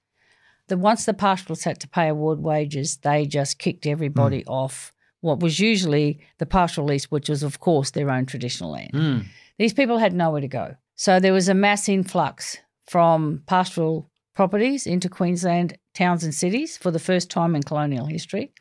[0.68, 4.52] The once the pastoralists had to pay award wages, they just kicked everybody hmm.
[4.52, 8.92] off what was usually the pastoral lease, which was of course their own traditional land.
[8.94, 9.20] Hmm.
[9.58, 10.76] These people had nowhere to go.
[10.96, 16.92] So there was a mass influx from pastoral properties into Queensland towns and cities for
[16.92, 18.54] the first time in colonial history.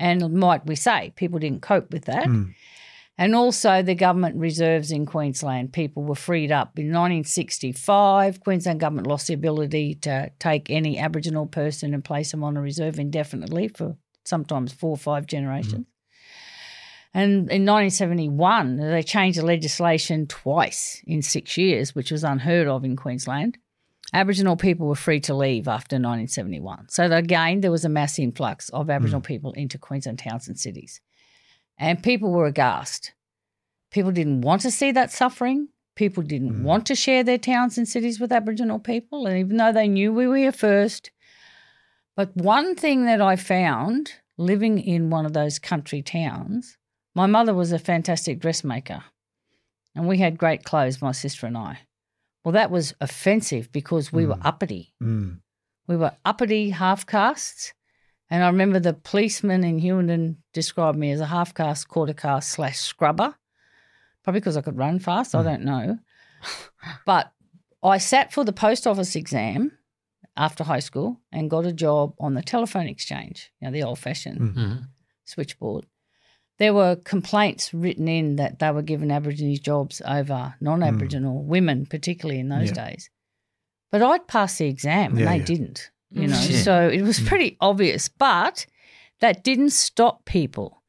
[0.00, 2.24] And might we say, people didn't cope with that.
[2.24, 2.44] Hmm.
[3.18, 5.74] And also the government reserves in Queensland.
[5.74, 6.78] People were freed up.
[6.78, 12.42] In 1965, Queensland government lost the ability to take any Aboriginal person and place them
[12.42, 15.74] on a reserve indefinitely for sometimes four or five generations.
[15.74, 15.82] Hmm.
[17.12, 22.84] And in 1971, they changed the legislation twice in six years, which was unheard of
[22.84, 23.58] in Queensland.
[24.12, 26.88] Aboriginal people were free to leave after 1971.
[26.88, 29.26] So again, there was a mass influx of Aboriginal mm.
[29.26, 31.00] people into Queensland towns and cities.
[31.78, 33.12] And people were aghast.
[33.90, 35.68] People didn't want to see that suffering.
[35.94, 36.62] People didn't mm.
[36.62, 39.26] want to share their towns and cities with Aboriginal people.
[39.26, 41.10] And even though they knew we were here first,
[42.16, 46.76] but one thing that I found living in one of those country towns,
[47.14, 49.04] my mother was a fantastic dressmaker.
[49.94, 51.80] And we had great clothes, my sister and I.
[52.44, 54.94] Well, that was offensive because we were uppity.
[55.02, 55.40] Mm.
[55.86, 57.74] We were uppity half castes.
[58.30, 62.50] And I remember the policeman in Hughenden described me as a half caste, quarter caste
[62.50, 63.34] slash scrubber.
[64.22, 65.34] Probably because I could run fast.
[65.34, 65.98] I don't know.
[67.06, 67.32] but
[67.82, 69.72] I sat for the post office exam
[70.36, 73.98] after high school and got a job on the telephone exchange, you know, the old
[73.98, 74.88] fashioned Mhm.
[75.24, 75.86] switchboard.
[76.60, 81.46] There were complaints written in that they were given Aborigines jobs over non Aboriginal mm.
[81.46, 82.68] women, particularly in those.
[82.68, 82.88] Yeah.
[82.88, 83.10] days.
[83.90, 85.44] But I'd passed the exam and Yeah, they yeah.
[85.44, 86.62] didn't, you know, Yeah.
[86.62, 88.08] so it was pretty obvious.
[88.08, 88.66] But
[89.20, 90.82] that didn't stop people.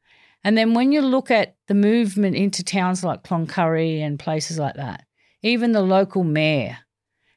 [0.44, 4.74] And then when you look at the movement into towns like Cloncurry and places like
[4.74, 5.06] that,
[5.42, 6.78] even the local mayor,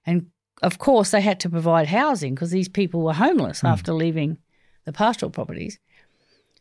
[0.06, 0.28] and
[0.62, 3.70] of course they had to provide housing because these people were homeless mm.
[3.70, 4.40] after leaving
[4.84, 5.80] the pastoral properties.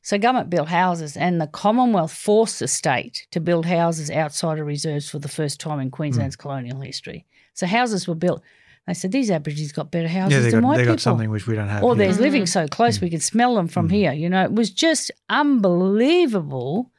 [0.05, 4.67] So government built houses, and the Commonwealth forced the state to build houses outside of
[4.67, 6.43] reserves for the first time in Queensland's hmm.
[6.43, 7.25] colonial history.
[7.55, 8.43] So houses were built.
[8.87, 10.97] They said these Aborigines got better houses Yeah, they than got white they people.
[10.97, 11.83] got something which we don't have.
[11.83, 12.05] Or here.
[12.05, 13.07] there's living so close hmm.
[13.07, 13.95] we could smell them from hmm.
[13.95, 14.13] here.
[14.13, 16.91] You know, it was just unbelievable.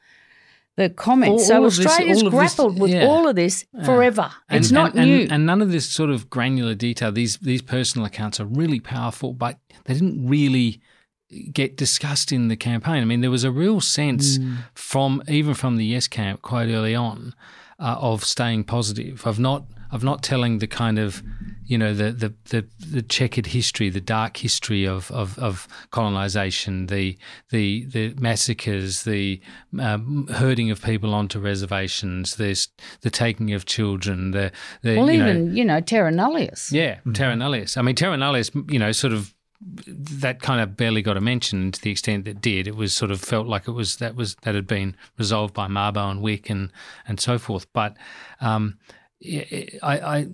[0.74, 1.30] The comments.
[1.30, 3.06] All- so all this- Australia's this- grappled with yeah.
[3.06, 3.84] all of this Yeah.
[3.84, 4.32] forever.
[4.48, 5.20] And- it's not and, new.
[5.22, 7.12] And, and none of this sort of granular detail.
[7.12, 10.80] These these personal accounts are really powerful, but they didn't really
[11.52, 13.02] get discussed in the campaign.
[13.02, 14.56] I mean, there was a real sense Mm.
[14.74, 17.34] from even from the Yes camp quite early on
[17.78, 21.22] uh, of staying positive, of not of not telling the kind of
[21.64, 26.86] you know the the the, the checkered history, the dark history of of, of colonization,
[26.86, 27.16] the
[27.50, 29.40] the the massacres, the
[29.78, 32.68] um, herding of people onto reservations, there's
[33.02, 34.50] the taking of children, the,
[34.82, 36.72] the well, you know, even, you know, Terra Nullius.
[36.72, 37.76] yeah, Terra Nullius.
[37.76, 41.72] I mean, Terra Nullius, you know, sort of that kind of barely got a mention
[41.72, 42.66] to the extent that did.
[42.66, 45.66] It was sort of felt like it was that was that had been resolved by
[45.68, 46.70] Mabo and Wik and
[47.06, 47.66] and so forth.
[47.72, 47.96] But
[48.40, 48.78] um,
[49.24, 50.28] I, I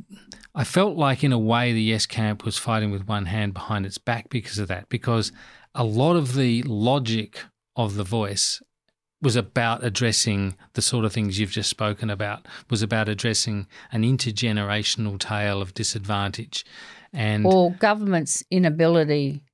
[0.54, 3.86] I felt like in a way the Yes camp was fighting with one hand behind
[3.86, 4.88] its back because of that.
[4.88, 5.32] Because
[5.74, 7.40] a lot of the logic
[7.76, 8.60] of the voice
[9.22, 14.02] was about addressing the sort of things you've just spoken about, was about addressing an
[14.02, 16.66] intergenerational tale of disadvantage.
[17.12, 19.44] And or government's inability,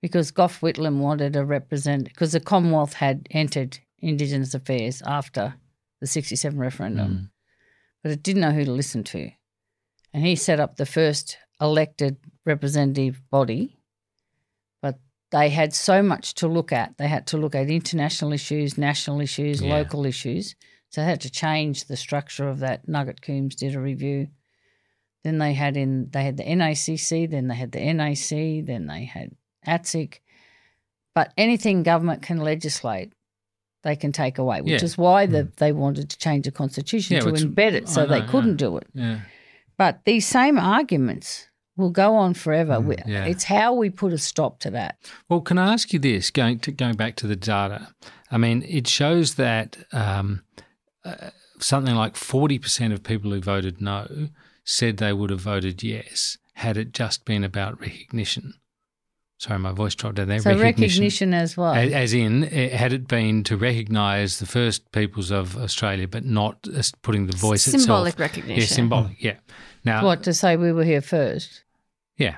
[0.00, 5.54] because Gough Whitlam wanted to represent, because the Commonwealth had entered Indigenous affairs after
[6.00, 7.30] the 67 referendum, Mm.
[8.02, 9.30] but it didn't know who to listen to.
[10.12, 13.78] And he set up the first elected representative body,
[14.80, 14.98] but
[15.30, 16.96] they had so much to look at.
[16.98, 19.72] They had to look at international issues, national issues, Yeah.
[19.72, 20.56] local issues.
[20.88, 22.88] So they had to change the structure of that.
[22.88, 24.28] Nugget Coombs did a review.
[25.24, 29.04] Then they had in they had the NACC, then they had the NAC, then they
[29.04, 29.30] had
[29.66, 30.18] ATSIC.
[31.14, 33.12] But anything government can legislate,
[33.84, 34.84] they can take away, which Yeah.
[34.84, 38.02] is why the, they wanted to change the constitution Yeah, to which- embed it so
[38.02, 38.66] I they couldn't yeah.
[38.66, 38.86] do it.
[38.94, 39.20] yeah.
[39.76, 42.74] But these same arguments will go on forever.
[42.74, 43.24] Mm, yeah.
[43.24, 44.96] It's how we put a stop to that.
[45.28, 46.30] Well, can I ask you this?
[46.30, 47.88] Going to going back to the data,
[48.30, 50.42] I mean, it shows that um,
[51.04, 54.28] uh, something like forty percent of people who voted no
[54.64, 58.54] said they would have voted yes had it just been about recognition.
[59.38, 60.38] Sorry, my voice dropped out there.
[60.38, 61.74] So recognition as well.
[61.74, 66.24] A- As in, eh, had it been to recognise the first peoples of Australia, but
[66.24, 68.20] not as putting the voice Symbolic itself.
[68.20, 68.60] recognition.
[68.60, 69.20] Yeah, symbolic.
[69.22, 69.36] Yeah.
[69.84, 71.64] Now, what to say we were here first?
[72.16, 72.36] yeah.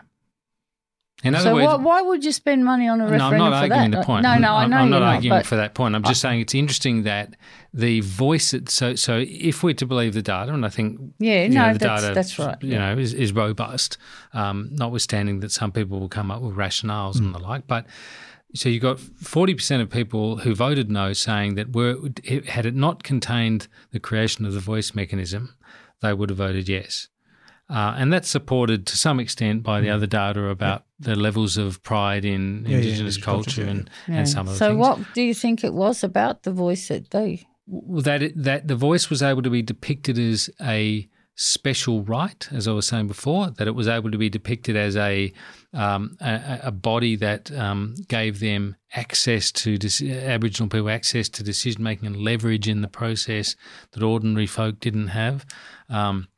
[1.24, 3.38] In other so words, why, why would you spend money on a no, referendum I'm
[3.38, 3.96] not for arguing that?
[4.00, 4.22] the point.
[4.22, 5.94] No, no, I I'm, know I'm you're not arguing but for that point.
[5.94, 7.34] I'm just saying it's interesting that
[7.72, 8.52] the voice.
[8.52, 11.72] It, so, so if we're to believe the data, and I think Yeah, no, know,
[11.72, 12.94] the that's- data, that's right, You yeah.
[12.94, 13.96] know, is, is robust.
[14.34, 17.86] Um, notwithstanding that some people will come up with rationales and the like, but.
[18.56, 21.96] So you got forty percent of people who voted no, saying that were
[22.46, 25.56] had it not contained the creation of the voice mechanism,
[26.02, 27.08] they would have voted yes.
[27.70, 31.82] Uh, and that's supported to some extent by the other data about the levels of
[31.82, 34.14] pride in Yeah, yeah, Indigenous Indigenous culture, culture, and, Yeah.
[34.16, 34.78] and some of the so things.
[34.80, 37.46] what do you think it was about the voice that they?
[37.66, 42.46] Well, that it, that the voice was able to be depicted as a special right,
[42.52, 45.32] as I was saying before, that it was able to be depicted as a
[45.72, 51.42] um, a, a body that um, gave them access to dec- Aboriginal people access to
[51.42, 53.56] decision making and leverage in the process
[53.92, 55.44] that ordinary folk didn't have.
[55.88, 56.28] Um,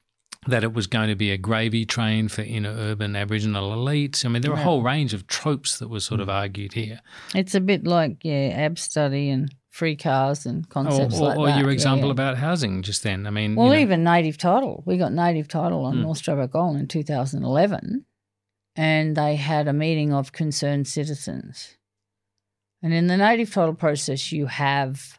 [0.49, 4.25] that it was going to be a gravy train for inner urban Aboriginal elites.
[4.25, 7.01] I mean, there are a whole range of tropes that were sort of argued here.
[7.35, 11.47] It's a bit like yeah, ABSTUDY and free cars and Or, concepts or, like or
[11.47, 11.59] that.
[11.59, 12.13] your Yeah, example yeah.
[12.13, 13.27] about housing just then.
[13.27, 14.83] I mean, Well, you know, even native title.
[14.87, 16.03] We got native title on Mm.
[16.03, 18.07] North Stradbroke Island in 2011,
[18.75, 21.77] and they had a meeting of concerned citizens.
[22.83, 25.19] And in the native title process, you have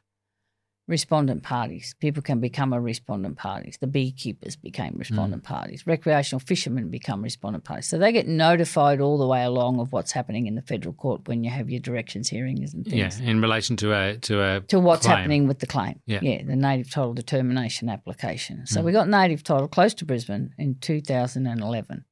[0.88, 1.95] respondent parties.
[1.99, 3.77] People can become a respondent parties.
[3.81, 5.85] The beekeepers became respondent parties.
[5.85, 7.88] Recreational fishermen become respondent parties.
[7.88, 11.27] So they get notified all the way along of what's happening in the federal court
[11.27, 13.19] when you have your directions hearings and things.
[13.19, 15.17] yeah, in relation to a to a to what's claim.
[15.17, 15.99] happening with the claim.
[16.05, 16.19] Yeah.
[16.21, 18.65] Yeah, the native title determination application.
[18.65, 18.85] So Mm.
[18.85, 22.05] we got native title close to Brisbane in 2011.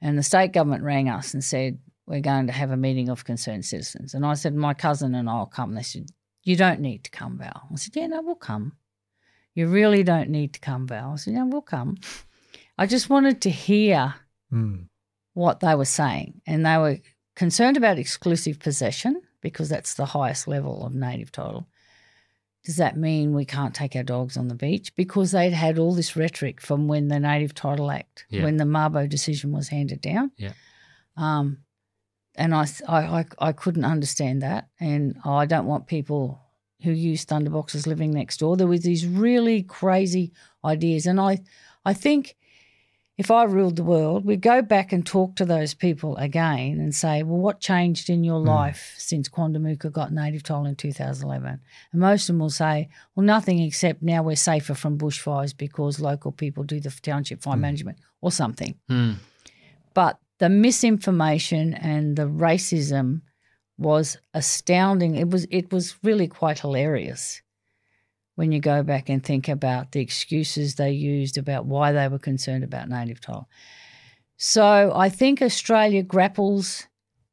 [0.00, 3.24] And the state government rang us and said, We're going to have a meeting of
[3.24, 4.14] concerned citizens.
[4.14, 5.74] And I said, My cousin and I'll come.
[5.74, 6.06] They said,
[6.42, 7.68] You don't need to come, Val.
[7.70, 8.72] I said, Yeah, no, we'll come.
[9.54, 11.12] You really don't need to come, Val.
[11.12, 11.98] I said, Yeah, we'll come.
[12.78, 14.14] I just wanted to hear
[14.52, 14.88] Mm.
[15.34, 16.40] what they were saying.
[16.46, 16.98] And they were
[17.36, 21.68] concerned about exclusive possession because that's the highest level of native title.
[22.64, 24.94] Does that mean we can't take our dogs on the beach?
[24.96, 28.42] Because they'd had all this rhetoric from when the Native Title Act, Yeah.
[28.44, 30.32] when the Mabo decision was handed down.
[30.36, 30.52] Yeah.
[31.16, 31.58] Um,
[32.36, 34.68] and I, I, I, I couldn't understand that.
[34.78, 36.40] And I don't want people
[36.82, 38.56] who use thunderboxes living next door.
[38.56, 40.32] There was these really crazy
[40.64, 41.06] ideas.
[41.06, 41.40] And I,
[41.84, 42.36] I think
[43.18, 46.94] if I ruled the world, we'd go back and talk to those people again and
[46.94, 51.60] say, well, what changed in your life since Quandamooka got native title in 2011?
[51.92, 56.00] And most of them will say, well, nothing except now we're safer from bushfires because
[56.00, 58.74] local people do the township fire management or something.
[58.88, 59.16] Mm.
[59.92, 63.20] But the misinformation and the racism
[63.78, 65.14] was astounding.
[65.14, 67.42] It was it was really quite hilarious
[68.34, 72.18] when you go back and think about the excuses they used about why they were
[72.18, 73.48] concerned about native title.
[74.38, 76.88] So I think Australia grapples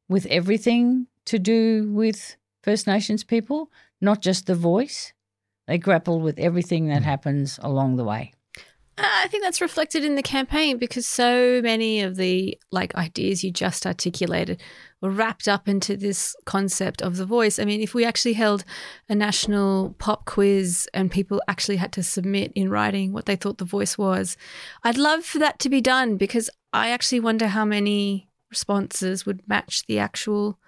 [0.08, 3.70] with everything to do with First Nations people,
[4.02, 5.14] not just the voice.
[5.66, 7.06] They grapple with everything that mm.
[7.06, 8.32] happens along the way.
[9.00, 13.50] I think that's reflected in the campaign because so many of the like ideas you
[13.50, 14.60] just articulated
[15.00, 17.58] were wrapped up into this concept of the voice.
[17.58, 18.64] I mean, if we actually held
[19.08, 23.58] a national pop quiz and people actually had to submit in writing what they thought
[23.58, 24.36] the voice was,
[24.82, 29.46] I'd love for that to be done because I actually wonder how many responses would
[29.48, 30.58] match the actual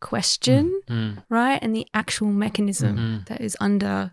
[0.00, 1.24] question, Mm.
[1.28, 1.58] right?
[1.62, 3.26] And the actual mechanism Mhm.
[3.28, 4.12] that is under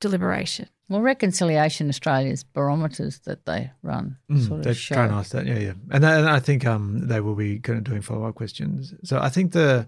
[0.00, 0.68] deliberation.
[0.90, 4.94] Well, Reconciliation Australia's barometers that they run Mm, sort they of show.
[4.96, 7.60] try and ask that, yeah, yeah, and, that, and I think um they will be
[7.60, 8.92] kind of doing follow up questions.
[9.04, 9.86] So I think the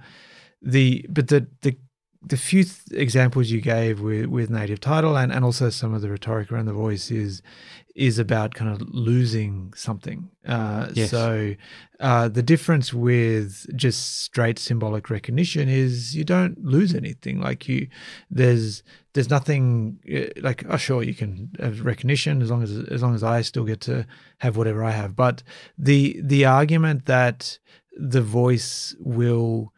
[0.63, 1.77] the but the the
[2.25, 6.03] the few th- examples you gave with with native title and and also some of
[6.03, 7.43] the rhetoric around the voice is
[7.97, 10.31] is about kind of losing something.
[10.47, 11.11] Uh, Yes.
[11.11, 11.55] So
[12.01, 17.41] uh, the difference with just straight symbolic recognition is you don't lose anything.
[17.41, 17.89] Like you,
[18.31, 18.83] there's
[19.15, 23.15] there's nothing uh, like oh sure you can have recognition as long as as long
[23.15, 24.07] as I still get to
[24.39, 25.15] have whatever I have.
[25.17, 25.43] But
[25.79, 27.59] the the argument that
[27.97, 29.73] the voice will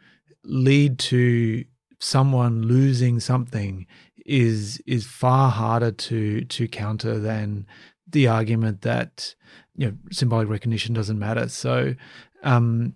[0.45, 1.65] lead to
[1.99, 3.87] someone losing something
[4.25, 7.67] is is far harder to to counter than
[8.07, 9.35] the argument that
[9.77, 11.49] you know symbolic recognition doesn't matter.
[11.49, 11.95] So
[12.43, 12.95] um,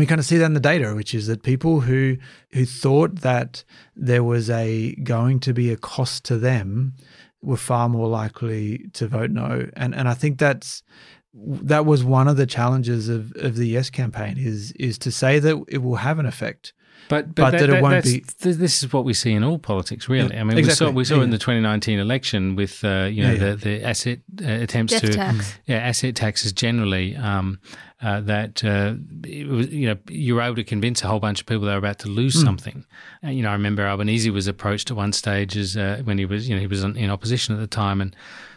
[0.00, 2.16] we kind of see that in the data, which is that people who
[2.52, 3.64] who thought that
[3.96, 6.94] there was a going to be a cost to them
[7.42, 9.68] were far more likely to vote no.
[9.76, 10.82] And and I think that's
[11.34, 15.38] that was one of the challenges of, of the yes campaign is is to say
[15.38, 16.72] that it will have an effect.
[17.08, 19.58] But, But that it won't that's- be- th- This is what we see in all
[19.58, 20.34] politics, really.
[20.34, 20.86] Yeah, I mean, exactly.
[20.86, 23.50] we saw we saw Yeah, in the 2019 election with uh, you know Yeah, yeah.
[23.50, 25.54] the the asset uh, attempts Death to tax.
[25.66, 27.14] yeah asset taxes generally.
[27.16, 27.58] Um,
[28.02, 31.40] uh, that uh, it was you know you were able to convince a whole bunch
[31.40, 32.44] of people they were about to lose Hmm.
[32.44, 32.84] something.
[33.24, 36.24] Uh, you know, I remember Albanese was approached at one stage as uh, when he
[36.26, 38.14] was you know he was in in opposition at the time and.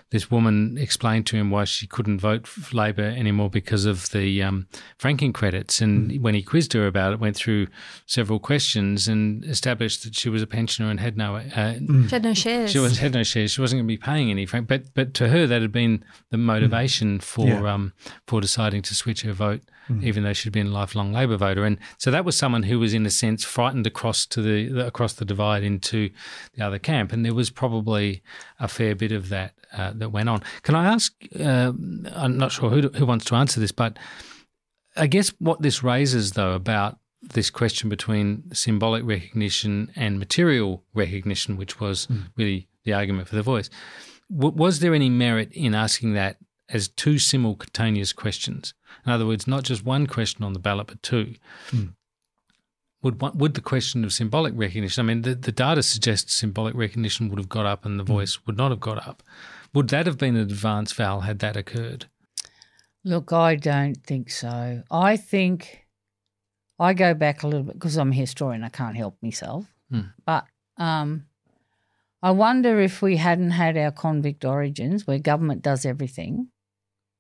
[0.10, 4.41] This woman explained to him why she couldn't vote for Labor anymore because of the
[4.41, 5.82] um, franking credits.
[5.82, 7.68] And when he quizzed her about it, went through
[8.05, 12.24] several questions and established that she was a pensioner and had no uh, She had
[12.24, 12.72] no shares.
[12.72, 13.51] she was, had no shares.
[13.51, 14.68] She wasn't going to be paying any frank.
[14.70, 17.74] But but to her, that had been the motivation for Yeah.
[17.74, 17.91] um,
[18.28, 19.62] for deciding to switch her vote,
[20.01, 21.63] even though she'd been a lifelong Labor voter.
[21.63, 24.88] And so that was someone who was, in a sense, frightened across to the, the
[24.88, 26.09] across the divide into
[26.55, 27.13] the other camp.
[27.13, 28.21] And there was probably
[28.59, 30.43] a fair bit of that uh, that went on.
[30.63, 31.13] Can I ask?
[31.39, 31.71] Uh,
[32.13, 33.97] I'm not sure who who wants to answer this, but
[34.95, 41.57] I guess what this raises, though, about this question between symbolic recognition and material recognition,
[41.57, 43.69] which was really the argument for the voice,
[44.31, 46.38] w- was there any merit in asking that
[46.69, 48.73] as two simultaneous questions?
[49.05, 51.35] In other words, not just one question on the ballot, but two.
[53.03, 55.03] Would would the question of symbolic recognition?
[55.03, 58.45] I mean, the, the data suggests symbolic recognition would have got up and the voice
[58.45, 59.21] would not have got up.
[59.73, 62.07] Would that have been an advance val had that occurred?
[63.03, 64.83] Look, I don't think so.
[64.89, 65.85] I think
[66.79, 68.63] I go back a little bit because I'm a historian.
[68.63, 69.65] I can't help myself.
[69.91, 70.01] Hmm.
[70.25, 70.45] But
[70.77, 71.25] um,
[72.21, 76.49] I wonder if we hadn't had our convict origins, where government does everything,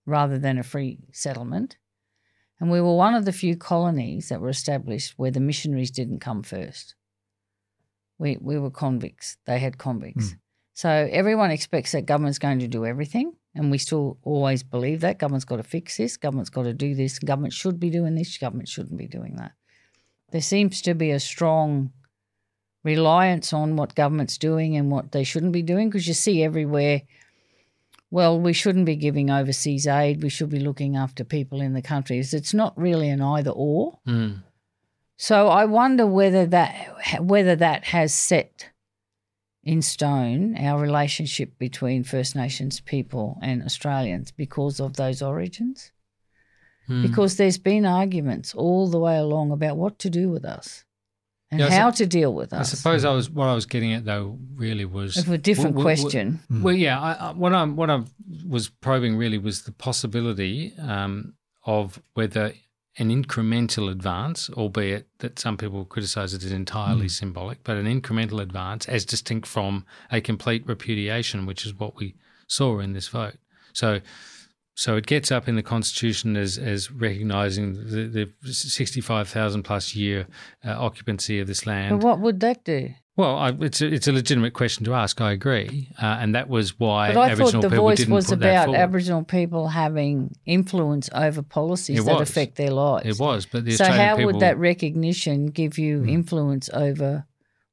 [0.07, 1.77] rather than a free settlement,
[2.59, 6.19] and we were one of the few colonies that were established where the missionaries didn't
[6.19, 6.95] come first.
[8.17, 9.37] We we were convicts.
[9.45, 10.31] They had convicts.
[10.31, 10.37] Hmm.
[10.73, 15.19] So everyone expects that government's going to do everything, and we still always believe that
[15.19, 18.37] government's got to fix this, government's got to do this, government should be doing this,
[18.37, 19.51] government shouldn't be doing that.
[20.31, 21.91] There seems to be a strong
[22.83, 27.01] reliance on what government's doing and what they shouldn't be doing because you see everywhere
[28.09, 30.23] well we shouldn't be giving overseas aid.
[30.23, 33.99] We should be looking after people in the countries it's not really an either or.
[34.07, 34.43] Mm.
[35.17, 38.69] so i wonder whether that whether that has set
[39.63, 45.91] in stone our relationship between first nations people and australians because of those origins.
[46.89, 47.01] Mm.
[47.01, 50.85] because there's been arguments all the way along about what to do with us
[51.51, 52.73] and Yeah, how sup- to deal with us.
[52.73, 55.75] I suppose I was what I was getting at though really was Of a different
[55.75, 56.39] w- w- question.
[56.49, 56.63] Hmm.
[56.63, 58.03] Well, yeah, I, I, what I what I
[58.47, 61.33] was probing really was the possibility um,
[61.65, 62.53] of whether
[62.99, 67.07] an incremental advance, albeit that some people criticise it as entirely Hmm.
[67.21, 72.15] symbolic, but an incremental advance as distinct from a complete repudiation, which is what we
[72.47, 73.37] saw in this vote.
[73.73, 74.01] So.
[74.79, 79.63] So it gets up in the constitution as as recognising the, the sixty five thousand
[79.63, 80.27] plus year
[80.63, 81.99] uh, occupancy of this land.
[81.99, 82.91] But what would that do?
[83.15, 85.19] Well, I, it's a, it's a legitimate question to ask.
[85.19, 88.75] I agree, uh, and that was why But I Aboriginal thought the voice was about.
[88.75, 92.29] Aboriginal people having influence over policies It that was.
[92.29, 93.07] affect their lives.
[93.07, 96.09] It was, but the so Australian how people, would that recognition give you Hmm.
[96.09, 97.25] influence over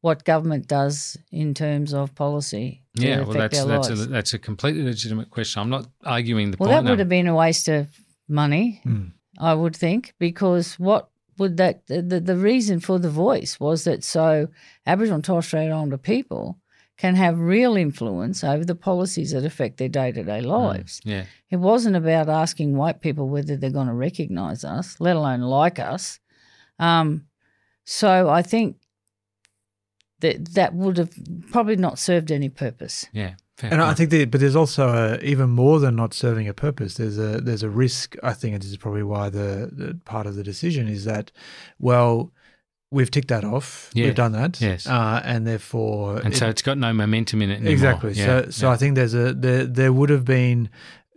[0.04, 2.82] what government does in terms of policy?
[2.94, 5.62] yeah, well, that's that's a, that's a completely legitimate question.
[5.62, 6.74] I'm not arguing the well, point.
[6.74, 7.88] Well, that would have been a waste of
[8.28, 9.06] money, Hmm.
[9.38, 13.84] I would think, because what would that the, the, the reason for the voice was
[13.84, 14.48] that so
[14.86, 16.58] Aboriginal and Torres Strait Islander people
[16.98, 21.00] can have real influence over the policies that affect their day to day lives.
[21.04, 25.40] Yeah, It wasn't about asking white people whether they're going to recognise us, let alone
[25.40, 26.20] like us.
[26.78, 27.24] Um,
[27.84, 28.76] so I think
[30.24, 31.12] that that would have
[31.52, 33.06] probably not served any purpose.
[33.12, 33.34] yeah.
[33.58, 36.54] fair And I think, that, but there's also a, even more than not serving a
[36.54, 36.94] purpose.
[36.94, 38.16] There's a there's a risk.
[38.22, 41.30] I think, and this is probably why the, the part of the decision is that,
[41.78, 42.32] well,
[42.90, 43.90] we've ticked that off.
[43.94, 44.06] Yeah.
[44.06, 44.60] We've done that.
[44.60, 44.86] Yes.
[44.86, 47.72] uh, and therefore, and it- so it's got no momentum in it anymore.
[47.72, 48.12] exactly.
[48.14, 48.72] Yeah, so so yeah.
[48.72, 50.68] I think there's a there there would have been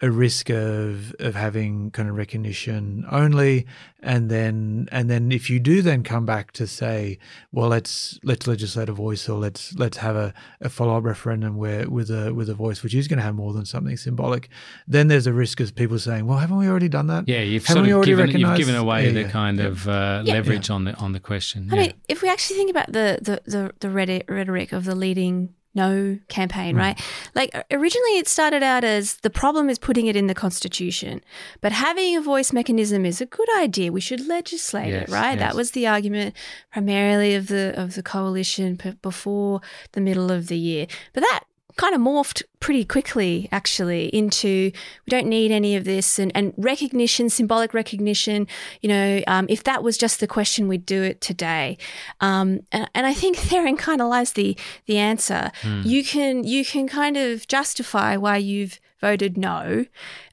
[0.01, 3.65] a risk of of having kind of recognition only
[4.01, 7.17] and then and then if you do then come back to say
[7.51, 10.31] well let's let's legislate a voice or let's let's have a,
[10.61, 13.53] a follow-up referendum where with a with a voice which is going to have more
[13.53, 14.49] than something symbolic
[14.87, 17.65] then there's a risk of people saying well haven't we already done that yeah, you've
[17.65, 19.65] haven't sort we of already given, you've given away Yeah, the yeah, kind yeah.
[19.65, 20.33] of uh, Yeah.
[20.33, 21.69] leverage on the on the question.
[21.71, 21.81] I yeah.
[21.81, 25.55] mean, if we actually think about the the the, the rhetoric, rhetoric of the leading
[25.83, 26.81] no campaign, Hmm.
[26.85, 26.97] right?
[27.39, 31.21] Like originally it started out as the problem is putting it in the constitution,
[31.63, 33.91] but having a voice mechanism is a good idea.
[33.97, 35.37] We should legislate Yes, it, right?
[35.37, 35.43] yes.
[35.43, 36.35] That was the argument
[36.75, 39.61] primarily of the of the coalition p- before
[39.95, 40.85] the middle of the year.
[41.13, 41.41] But that
[41.77, 44.71] kind of morphed pretty quickly actually into
[45.05, 48.47] we don't need any of this and, and recognition symbolic recognition
[48.81, 51.77] you know um, if that was just the question we'd do it today
[52.19, 54.57] um, and, and i think therein kind of lies the
[54.87, 55.51] the answer
[55.83, 59.85] you can you can kind of justify why you've voted no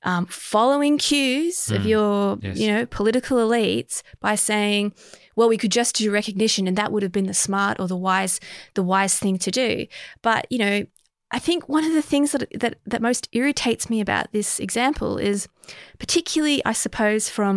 [0.05, 1.88] um, following cues of Mm.
[1.88, 2.57] your Yes.
[2.59, 4.95] you know political elites by saying
[5.36, 7.97] well we could just do recognition and that would have been the smart or the
[7.97, 8.40] wise
[8.72, 9.86] the wise thing to do
[10.22, 10.86] but you know
[11.35, 15.18] I think one of the things that, that that most irritates me about this example
[15.18, 15.49] is
[15.99, 17.55] particularly I suppose from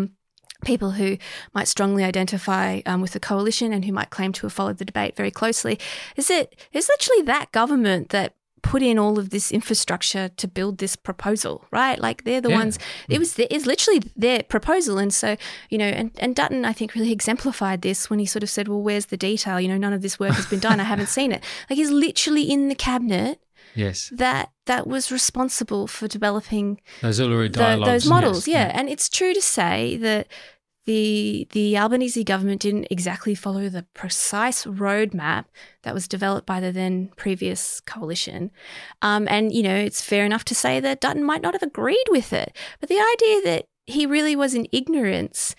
[0.65, 1.17] people who
[1.53, 4.85] might strongly identify um, with the coalition and who might claim to have followed the
[4.85, 5.77] debate very closely
[6.15, 10.79] is that it's literally that government that put in all of this infrastructure to build
[10.79, 11.99] this proposal, right?
[11.99, 12.55] Like they're the Yeah.
[12.61, 12.79] ones.
[13.07, 15.37] It was it is literally their proposal, and so
[15.69, 18.67] you know, and and Dutton I think really exemplified this when he sort of said,
[18.67, 19.61] "Well, where's the detail?
[19.61, 20.79] You know, none of this work has been done.
[20.79, 23.39] I haven't seen it." Like he's literally in the cabinet
[23.77, 27.89] yes, that that was responsible for developing those Uluru dialogues.
[27.89, 28.47] those models.
[28.47, 28.79] yes, yeah.
[28.79, 30.27] and it's true to say that
[30.85, 35.45] the the Albanese government didn't exactly follow the precise roadmap
[35.83, 38.51] that was developed by the then previous coalition.
[39.01, 42.05] Um, and you know, it's fair enough to say that Dutton might not have agreed
[42.09, 45.55] with it, but the idea that he really was in ignorance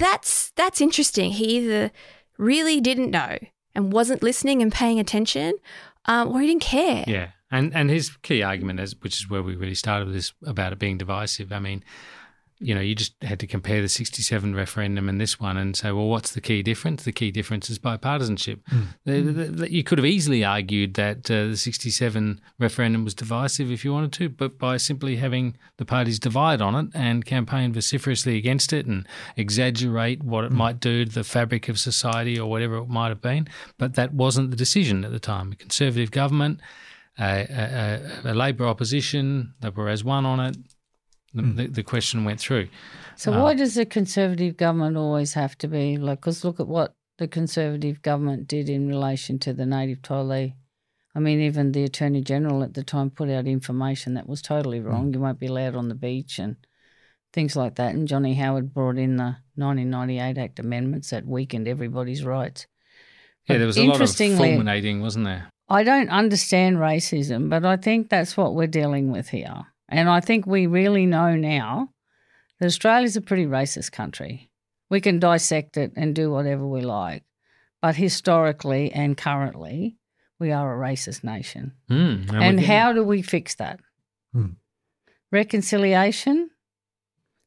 [0.00, 1.32] that's that's interesting.
[1.32, 1.90] He either
[2.38, 3.38] really didn't know
[3.74, 5.54] and wasn't listening and paying attention,
[6.06, 7.04] um, or he didn't care.
[7.06, 10.32] Yeah, and and his key argument, is, which is where we really started with this
[10.44, 11.52] about it being divisive.
[11.52, 11.84] I mean,
[12.62, 15.90] you know, you just had to compare the '67 referendum and this one, and say,
[15.92, 17.04] well, what's the key difference?
[17.04, 18.58] The key difference is bipartisanship.
[19.06, 23.70] The- the- the- You could have easily argued that uh, the '67 referendum was divisive
[23.70, 27.72] if you wanted to, but by simply having the parties divide on it and campaign
[27.72, 29.06] vociferously against it and
[29.36, 33.22] exaggerate what it might do to the fabric of society or whatever it might have
[33.22, 33.48] been,
[33.78, 35.52] but that wasn't the decision at the time.
[35.52, 36.60] A conservative government
[37.18, 39.52] a, a, a Labor opposition.
[39.60, 40.56] that were as one on it.
[41.32, 42.68] The, the, the question went through.
[43.16, 46.20] So Uh, why does the Conservative government always have to be like?
[46.20, 50.52] Because look at what the Conservative government did in relation to the native title.
[51.12, 54.80] I mean, even the Attorney General at the time put out information that was totally
[54.80, 55.12] wrong.
[55.12, 56.56] You won't be allowed on the beach and
[57.32, 57.94] things like that.
[57.94, 62.66] And Johnny Howard brought in the 1998 Act amendments that weakened everybody's rights.
[63.48, 65.48] Yeah, there was a lot of interestingly- fulminating, wasn't there?
[65.68, 69.66] I don't understand racism, but I think that's what we're dealing with here.
[69.90, 71.90] And I think we really know now
[72.58, 74.50] that Australia's a pretty racist country.
[74.88, 77.24] We can dissect it and do whatever we like.
[77.82, 79.96] But historically and currently,
[80.38, 81.72] we are a racist nation.
[81.90, 83.80] Mm, and And how do we fix that?
[84.32, 84.52] Hmm.
[85.32, 86.50] Reconciliation?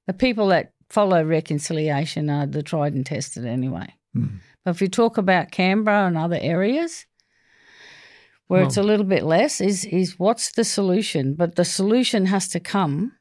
[0.07, 3.93] The people that follow reconciliation are the tried and tested anyway.
[4.13, 4.37] Hmm.
[4.63, 7.05] But if you talk about Canberra and other areas
[8.47, 11.33] where it's a little bit less, is is what's the solution?
[11.35, 13.13] But the solution has to come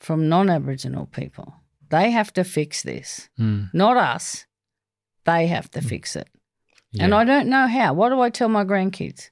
[0.00, 1.54] from non-Aboriginal people.
[1.90, 3.70] They have to fix this, Mm.
[3.74, 4.46] not us.
[5.24, 6.28] They have to fix it.
[6.98, 7.94] And I don't know how.
[7.94, 9.30] What do I tell my grandkids?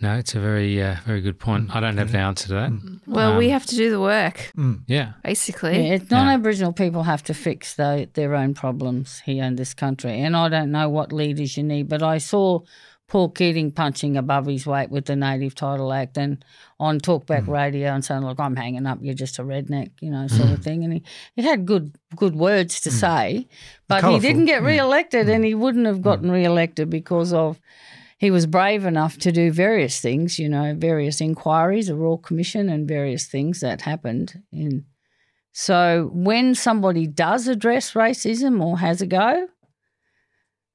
[0.00, 1.74] No, it's a very, uh, very good point.
[1.74, 3.00] I don't have the answer to that.
[3.06, 4.52] Well, we Um, have to do the work,
[4.86, 5.14] Yeah.
[5.24, 5.76] basically.
[5.88, 10.20] Yeah, it's non-Aboriginal people have to fix their, their own problems here in this country,
[10.20, 11.88] and I don't know what leaders you need.
[11.88, 12.60] But I saw
[13.08, 16.44] Paul Keating punching above his weight with the Native Title Act, and
[16.78, 17.50] on Talkback hmm.
[17.50, 18.98] Radio, and saying, "Look, I'm hanging up.
[19.00, 20.62] You're just a redneck," you know, sort of hmm.
[20.62, 20.84] thing.
[20.84, 21.02] And he,
[21.34, 22.96] he had good good words to hmm.
[22.96, 23.48] say,
[23.88, 27.58] but he didn't get re-elected, and he wouldn't have gotten re-elected because of
[28.18, 32.68] he was brave enough to do various things, you know, various inquiries, a royal commission,
[32.68, 34.84] and various things that happened in.
[35.52, 39.48] So when somebody does address racism or has a go,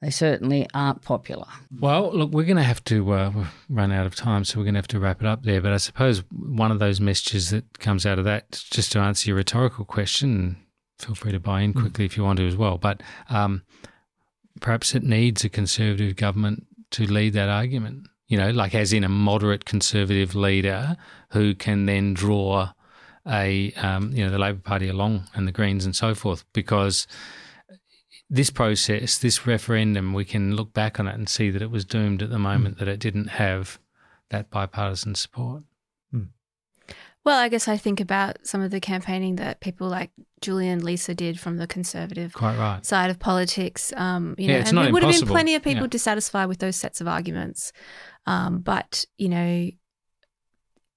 [0.04, 1.46] they certainly aren't popular.
[1.80, 4.74] Well, look, we're going to have to uh, run out of time, so we're going
[4.74, 5.62] to have to wrap it up there.
[5.62, 9.30] But I suppose one of those messages that comes out of that, just to answer
[9.30, 10.58] your rhetorical question,
[11.00, 12.78] feel free to buy in quickly if you want to as well.
[12.78, 13.64] But um,
[14.60, 18.08] perhaps it needs a conservative government to lead that argument.
[18.28, 20.98] You know, like as in a moderate conservative leader
[21.30, 22.72] who can then draw
[23.26, 27.08] a um, you know the Labor Party along and the Greens and so forth, because
[28.30, 31.86] this process, this referendum, we can look back on it and see that it was
[31.86, 33.80] doomed at the moment that it didn't have
[34.30, 35.64] that bipartisan support.
[37.26, 40.12] Well, I guess I think about some of the campaigning that people like
[40.42, 42.86] Julian Leeser did from the conservative Quite right.
[42.86, 43.94] side of politics.
[43.96, 45.88] Um, you Yeah, know, it's and not there would have been plenty of people Yeah.
[45.88, 47.72] dissatisfied with those sets of arguments.
[48.26, 49.70] Um, but you know,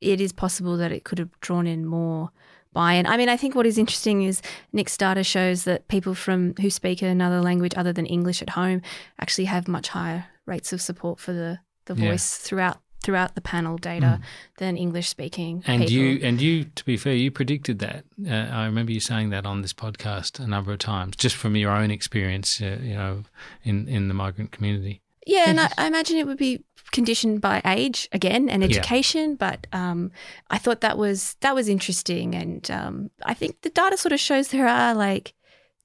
[0.01, 2.30] it is possible that it could have drawn in more
[2.72, 3.07] buy-in.
[3.07, 4.42] I mean, I think what is interesting is
[4.72, 8.82] Nick's data shows that people from who speak another language other than English at home
[9.18, 12.11] actually have much higher rates of support for the the Yeah.
[12.11, 14.20] voice throughout throughout the panel data
[14.59, 15.92] than English speaking And people.
[15.94, 18.05] you, and you, to be fair, you predicted that.
[18.28, 21.55] Uh, I remember you saying that on this podcast a number of times, just from
[21.55, 23.22] your own experience, uh, you know,
[23.62, 25.01] in in the migrant community.
[25.24, 28.68] Yeah, and I, I imagine it would be conditioned by age again and Yeah.
[28.68, 29.34] education.
[29.37, 30.11] But um,
[30.51, 34.20] I thought that was that was interesting, and um, I think the data sort of
[34.20, 35.34] shows there are like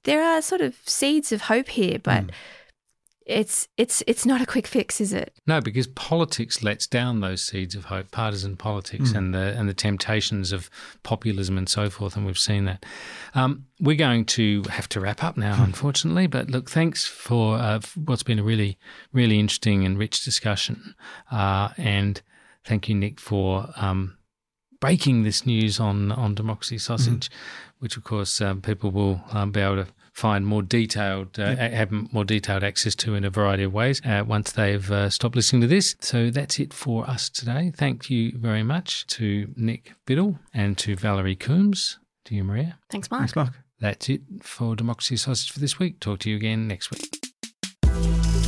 [0.04, 2.24] there are sort of seeds of hope here, but
[3.26, 5.34] it's it's it's not a quick fix, is it?
[5.46, 9.16] No, because politics lets down those seeds of hope, partisan politics, Mm.
[9.16, 10.68] and the and the temptations of
[11.02, 12.84] populism and so forth, and we've seen that.
[13.34, 16.26] Um, we're going to have to wrap up now, unfortunately.
[16.26, 18.78] But look, thanks for uh, f- what's been a really,
[19.12, 20.94] really interesting and rich discussion,
[21.30, 22.20] uh, and
[22.64, 24.16] thank you, Nick, for um,
[24.80, 27.30] breaking this news on on democracy sausage,
[27.78, 31.68] which of course um, people will um, be able to find more detailed, uh, Yeah.
[31.68, 35.34] have more detailed access to in a variety of ways uh, once they've uh, stopped
[35.36, 35.96] listening to this.
[36.00, 37.72] So that's it for us today.
[37.74, 41.98] Thank you very much to Nick Biddle and to Valerie Cooms.
[42.26, 42.78] To you, Marija.
[42.90, 43.20] Thanks, Mark.
[43.22, 43.52] Thanks, Mark.
[43.80, 45.98] That's it for Democracy Sausage for this week.
[45.98, 48.41] Talk to you again next week.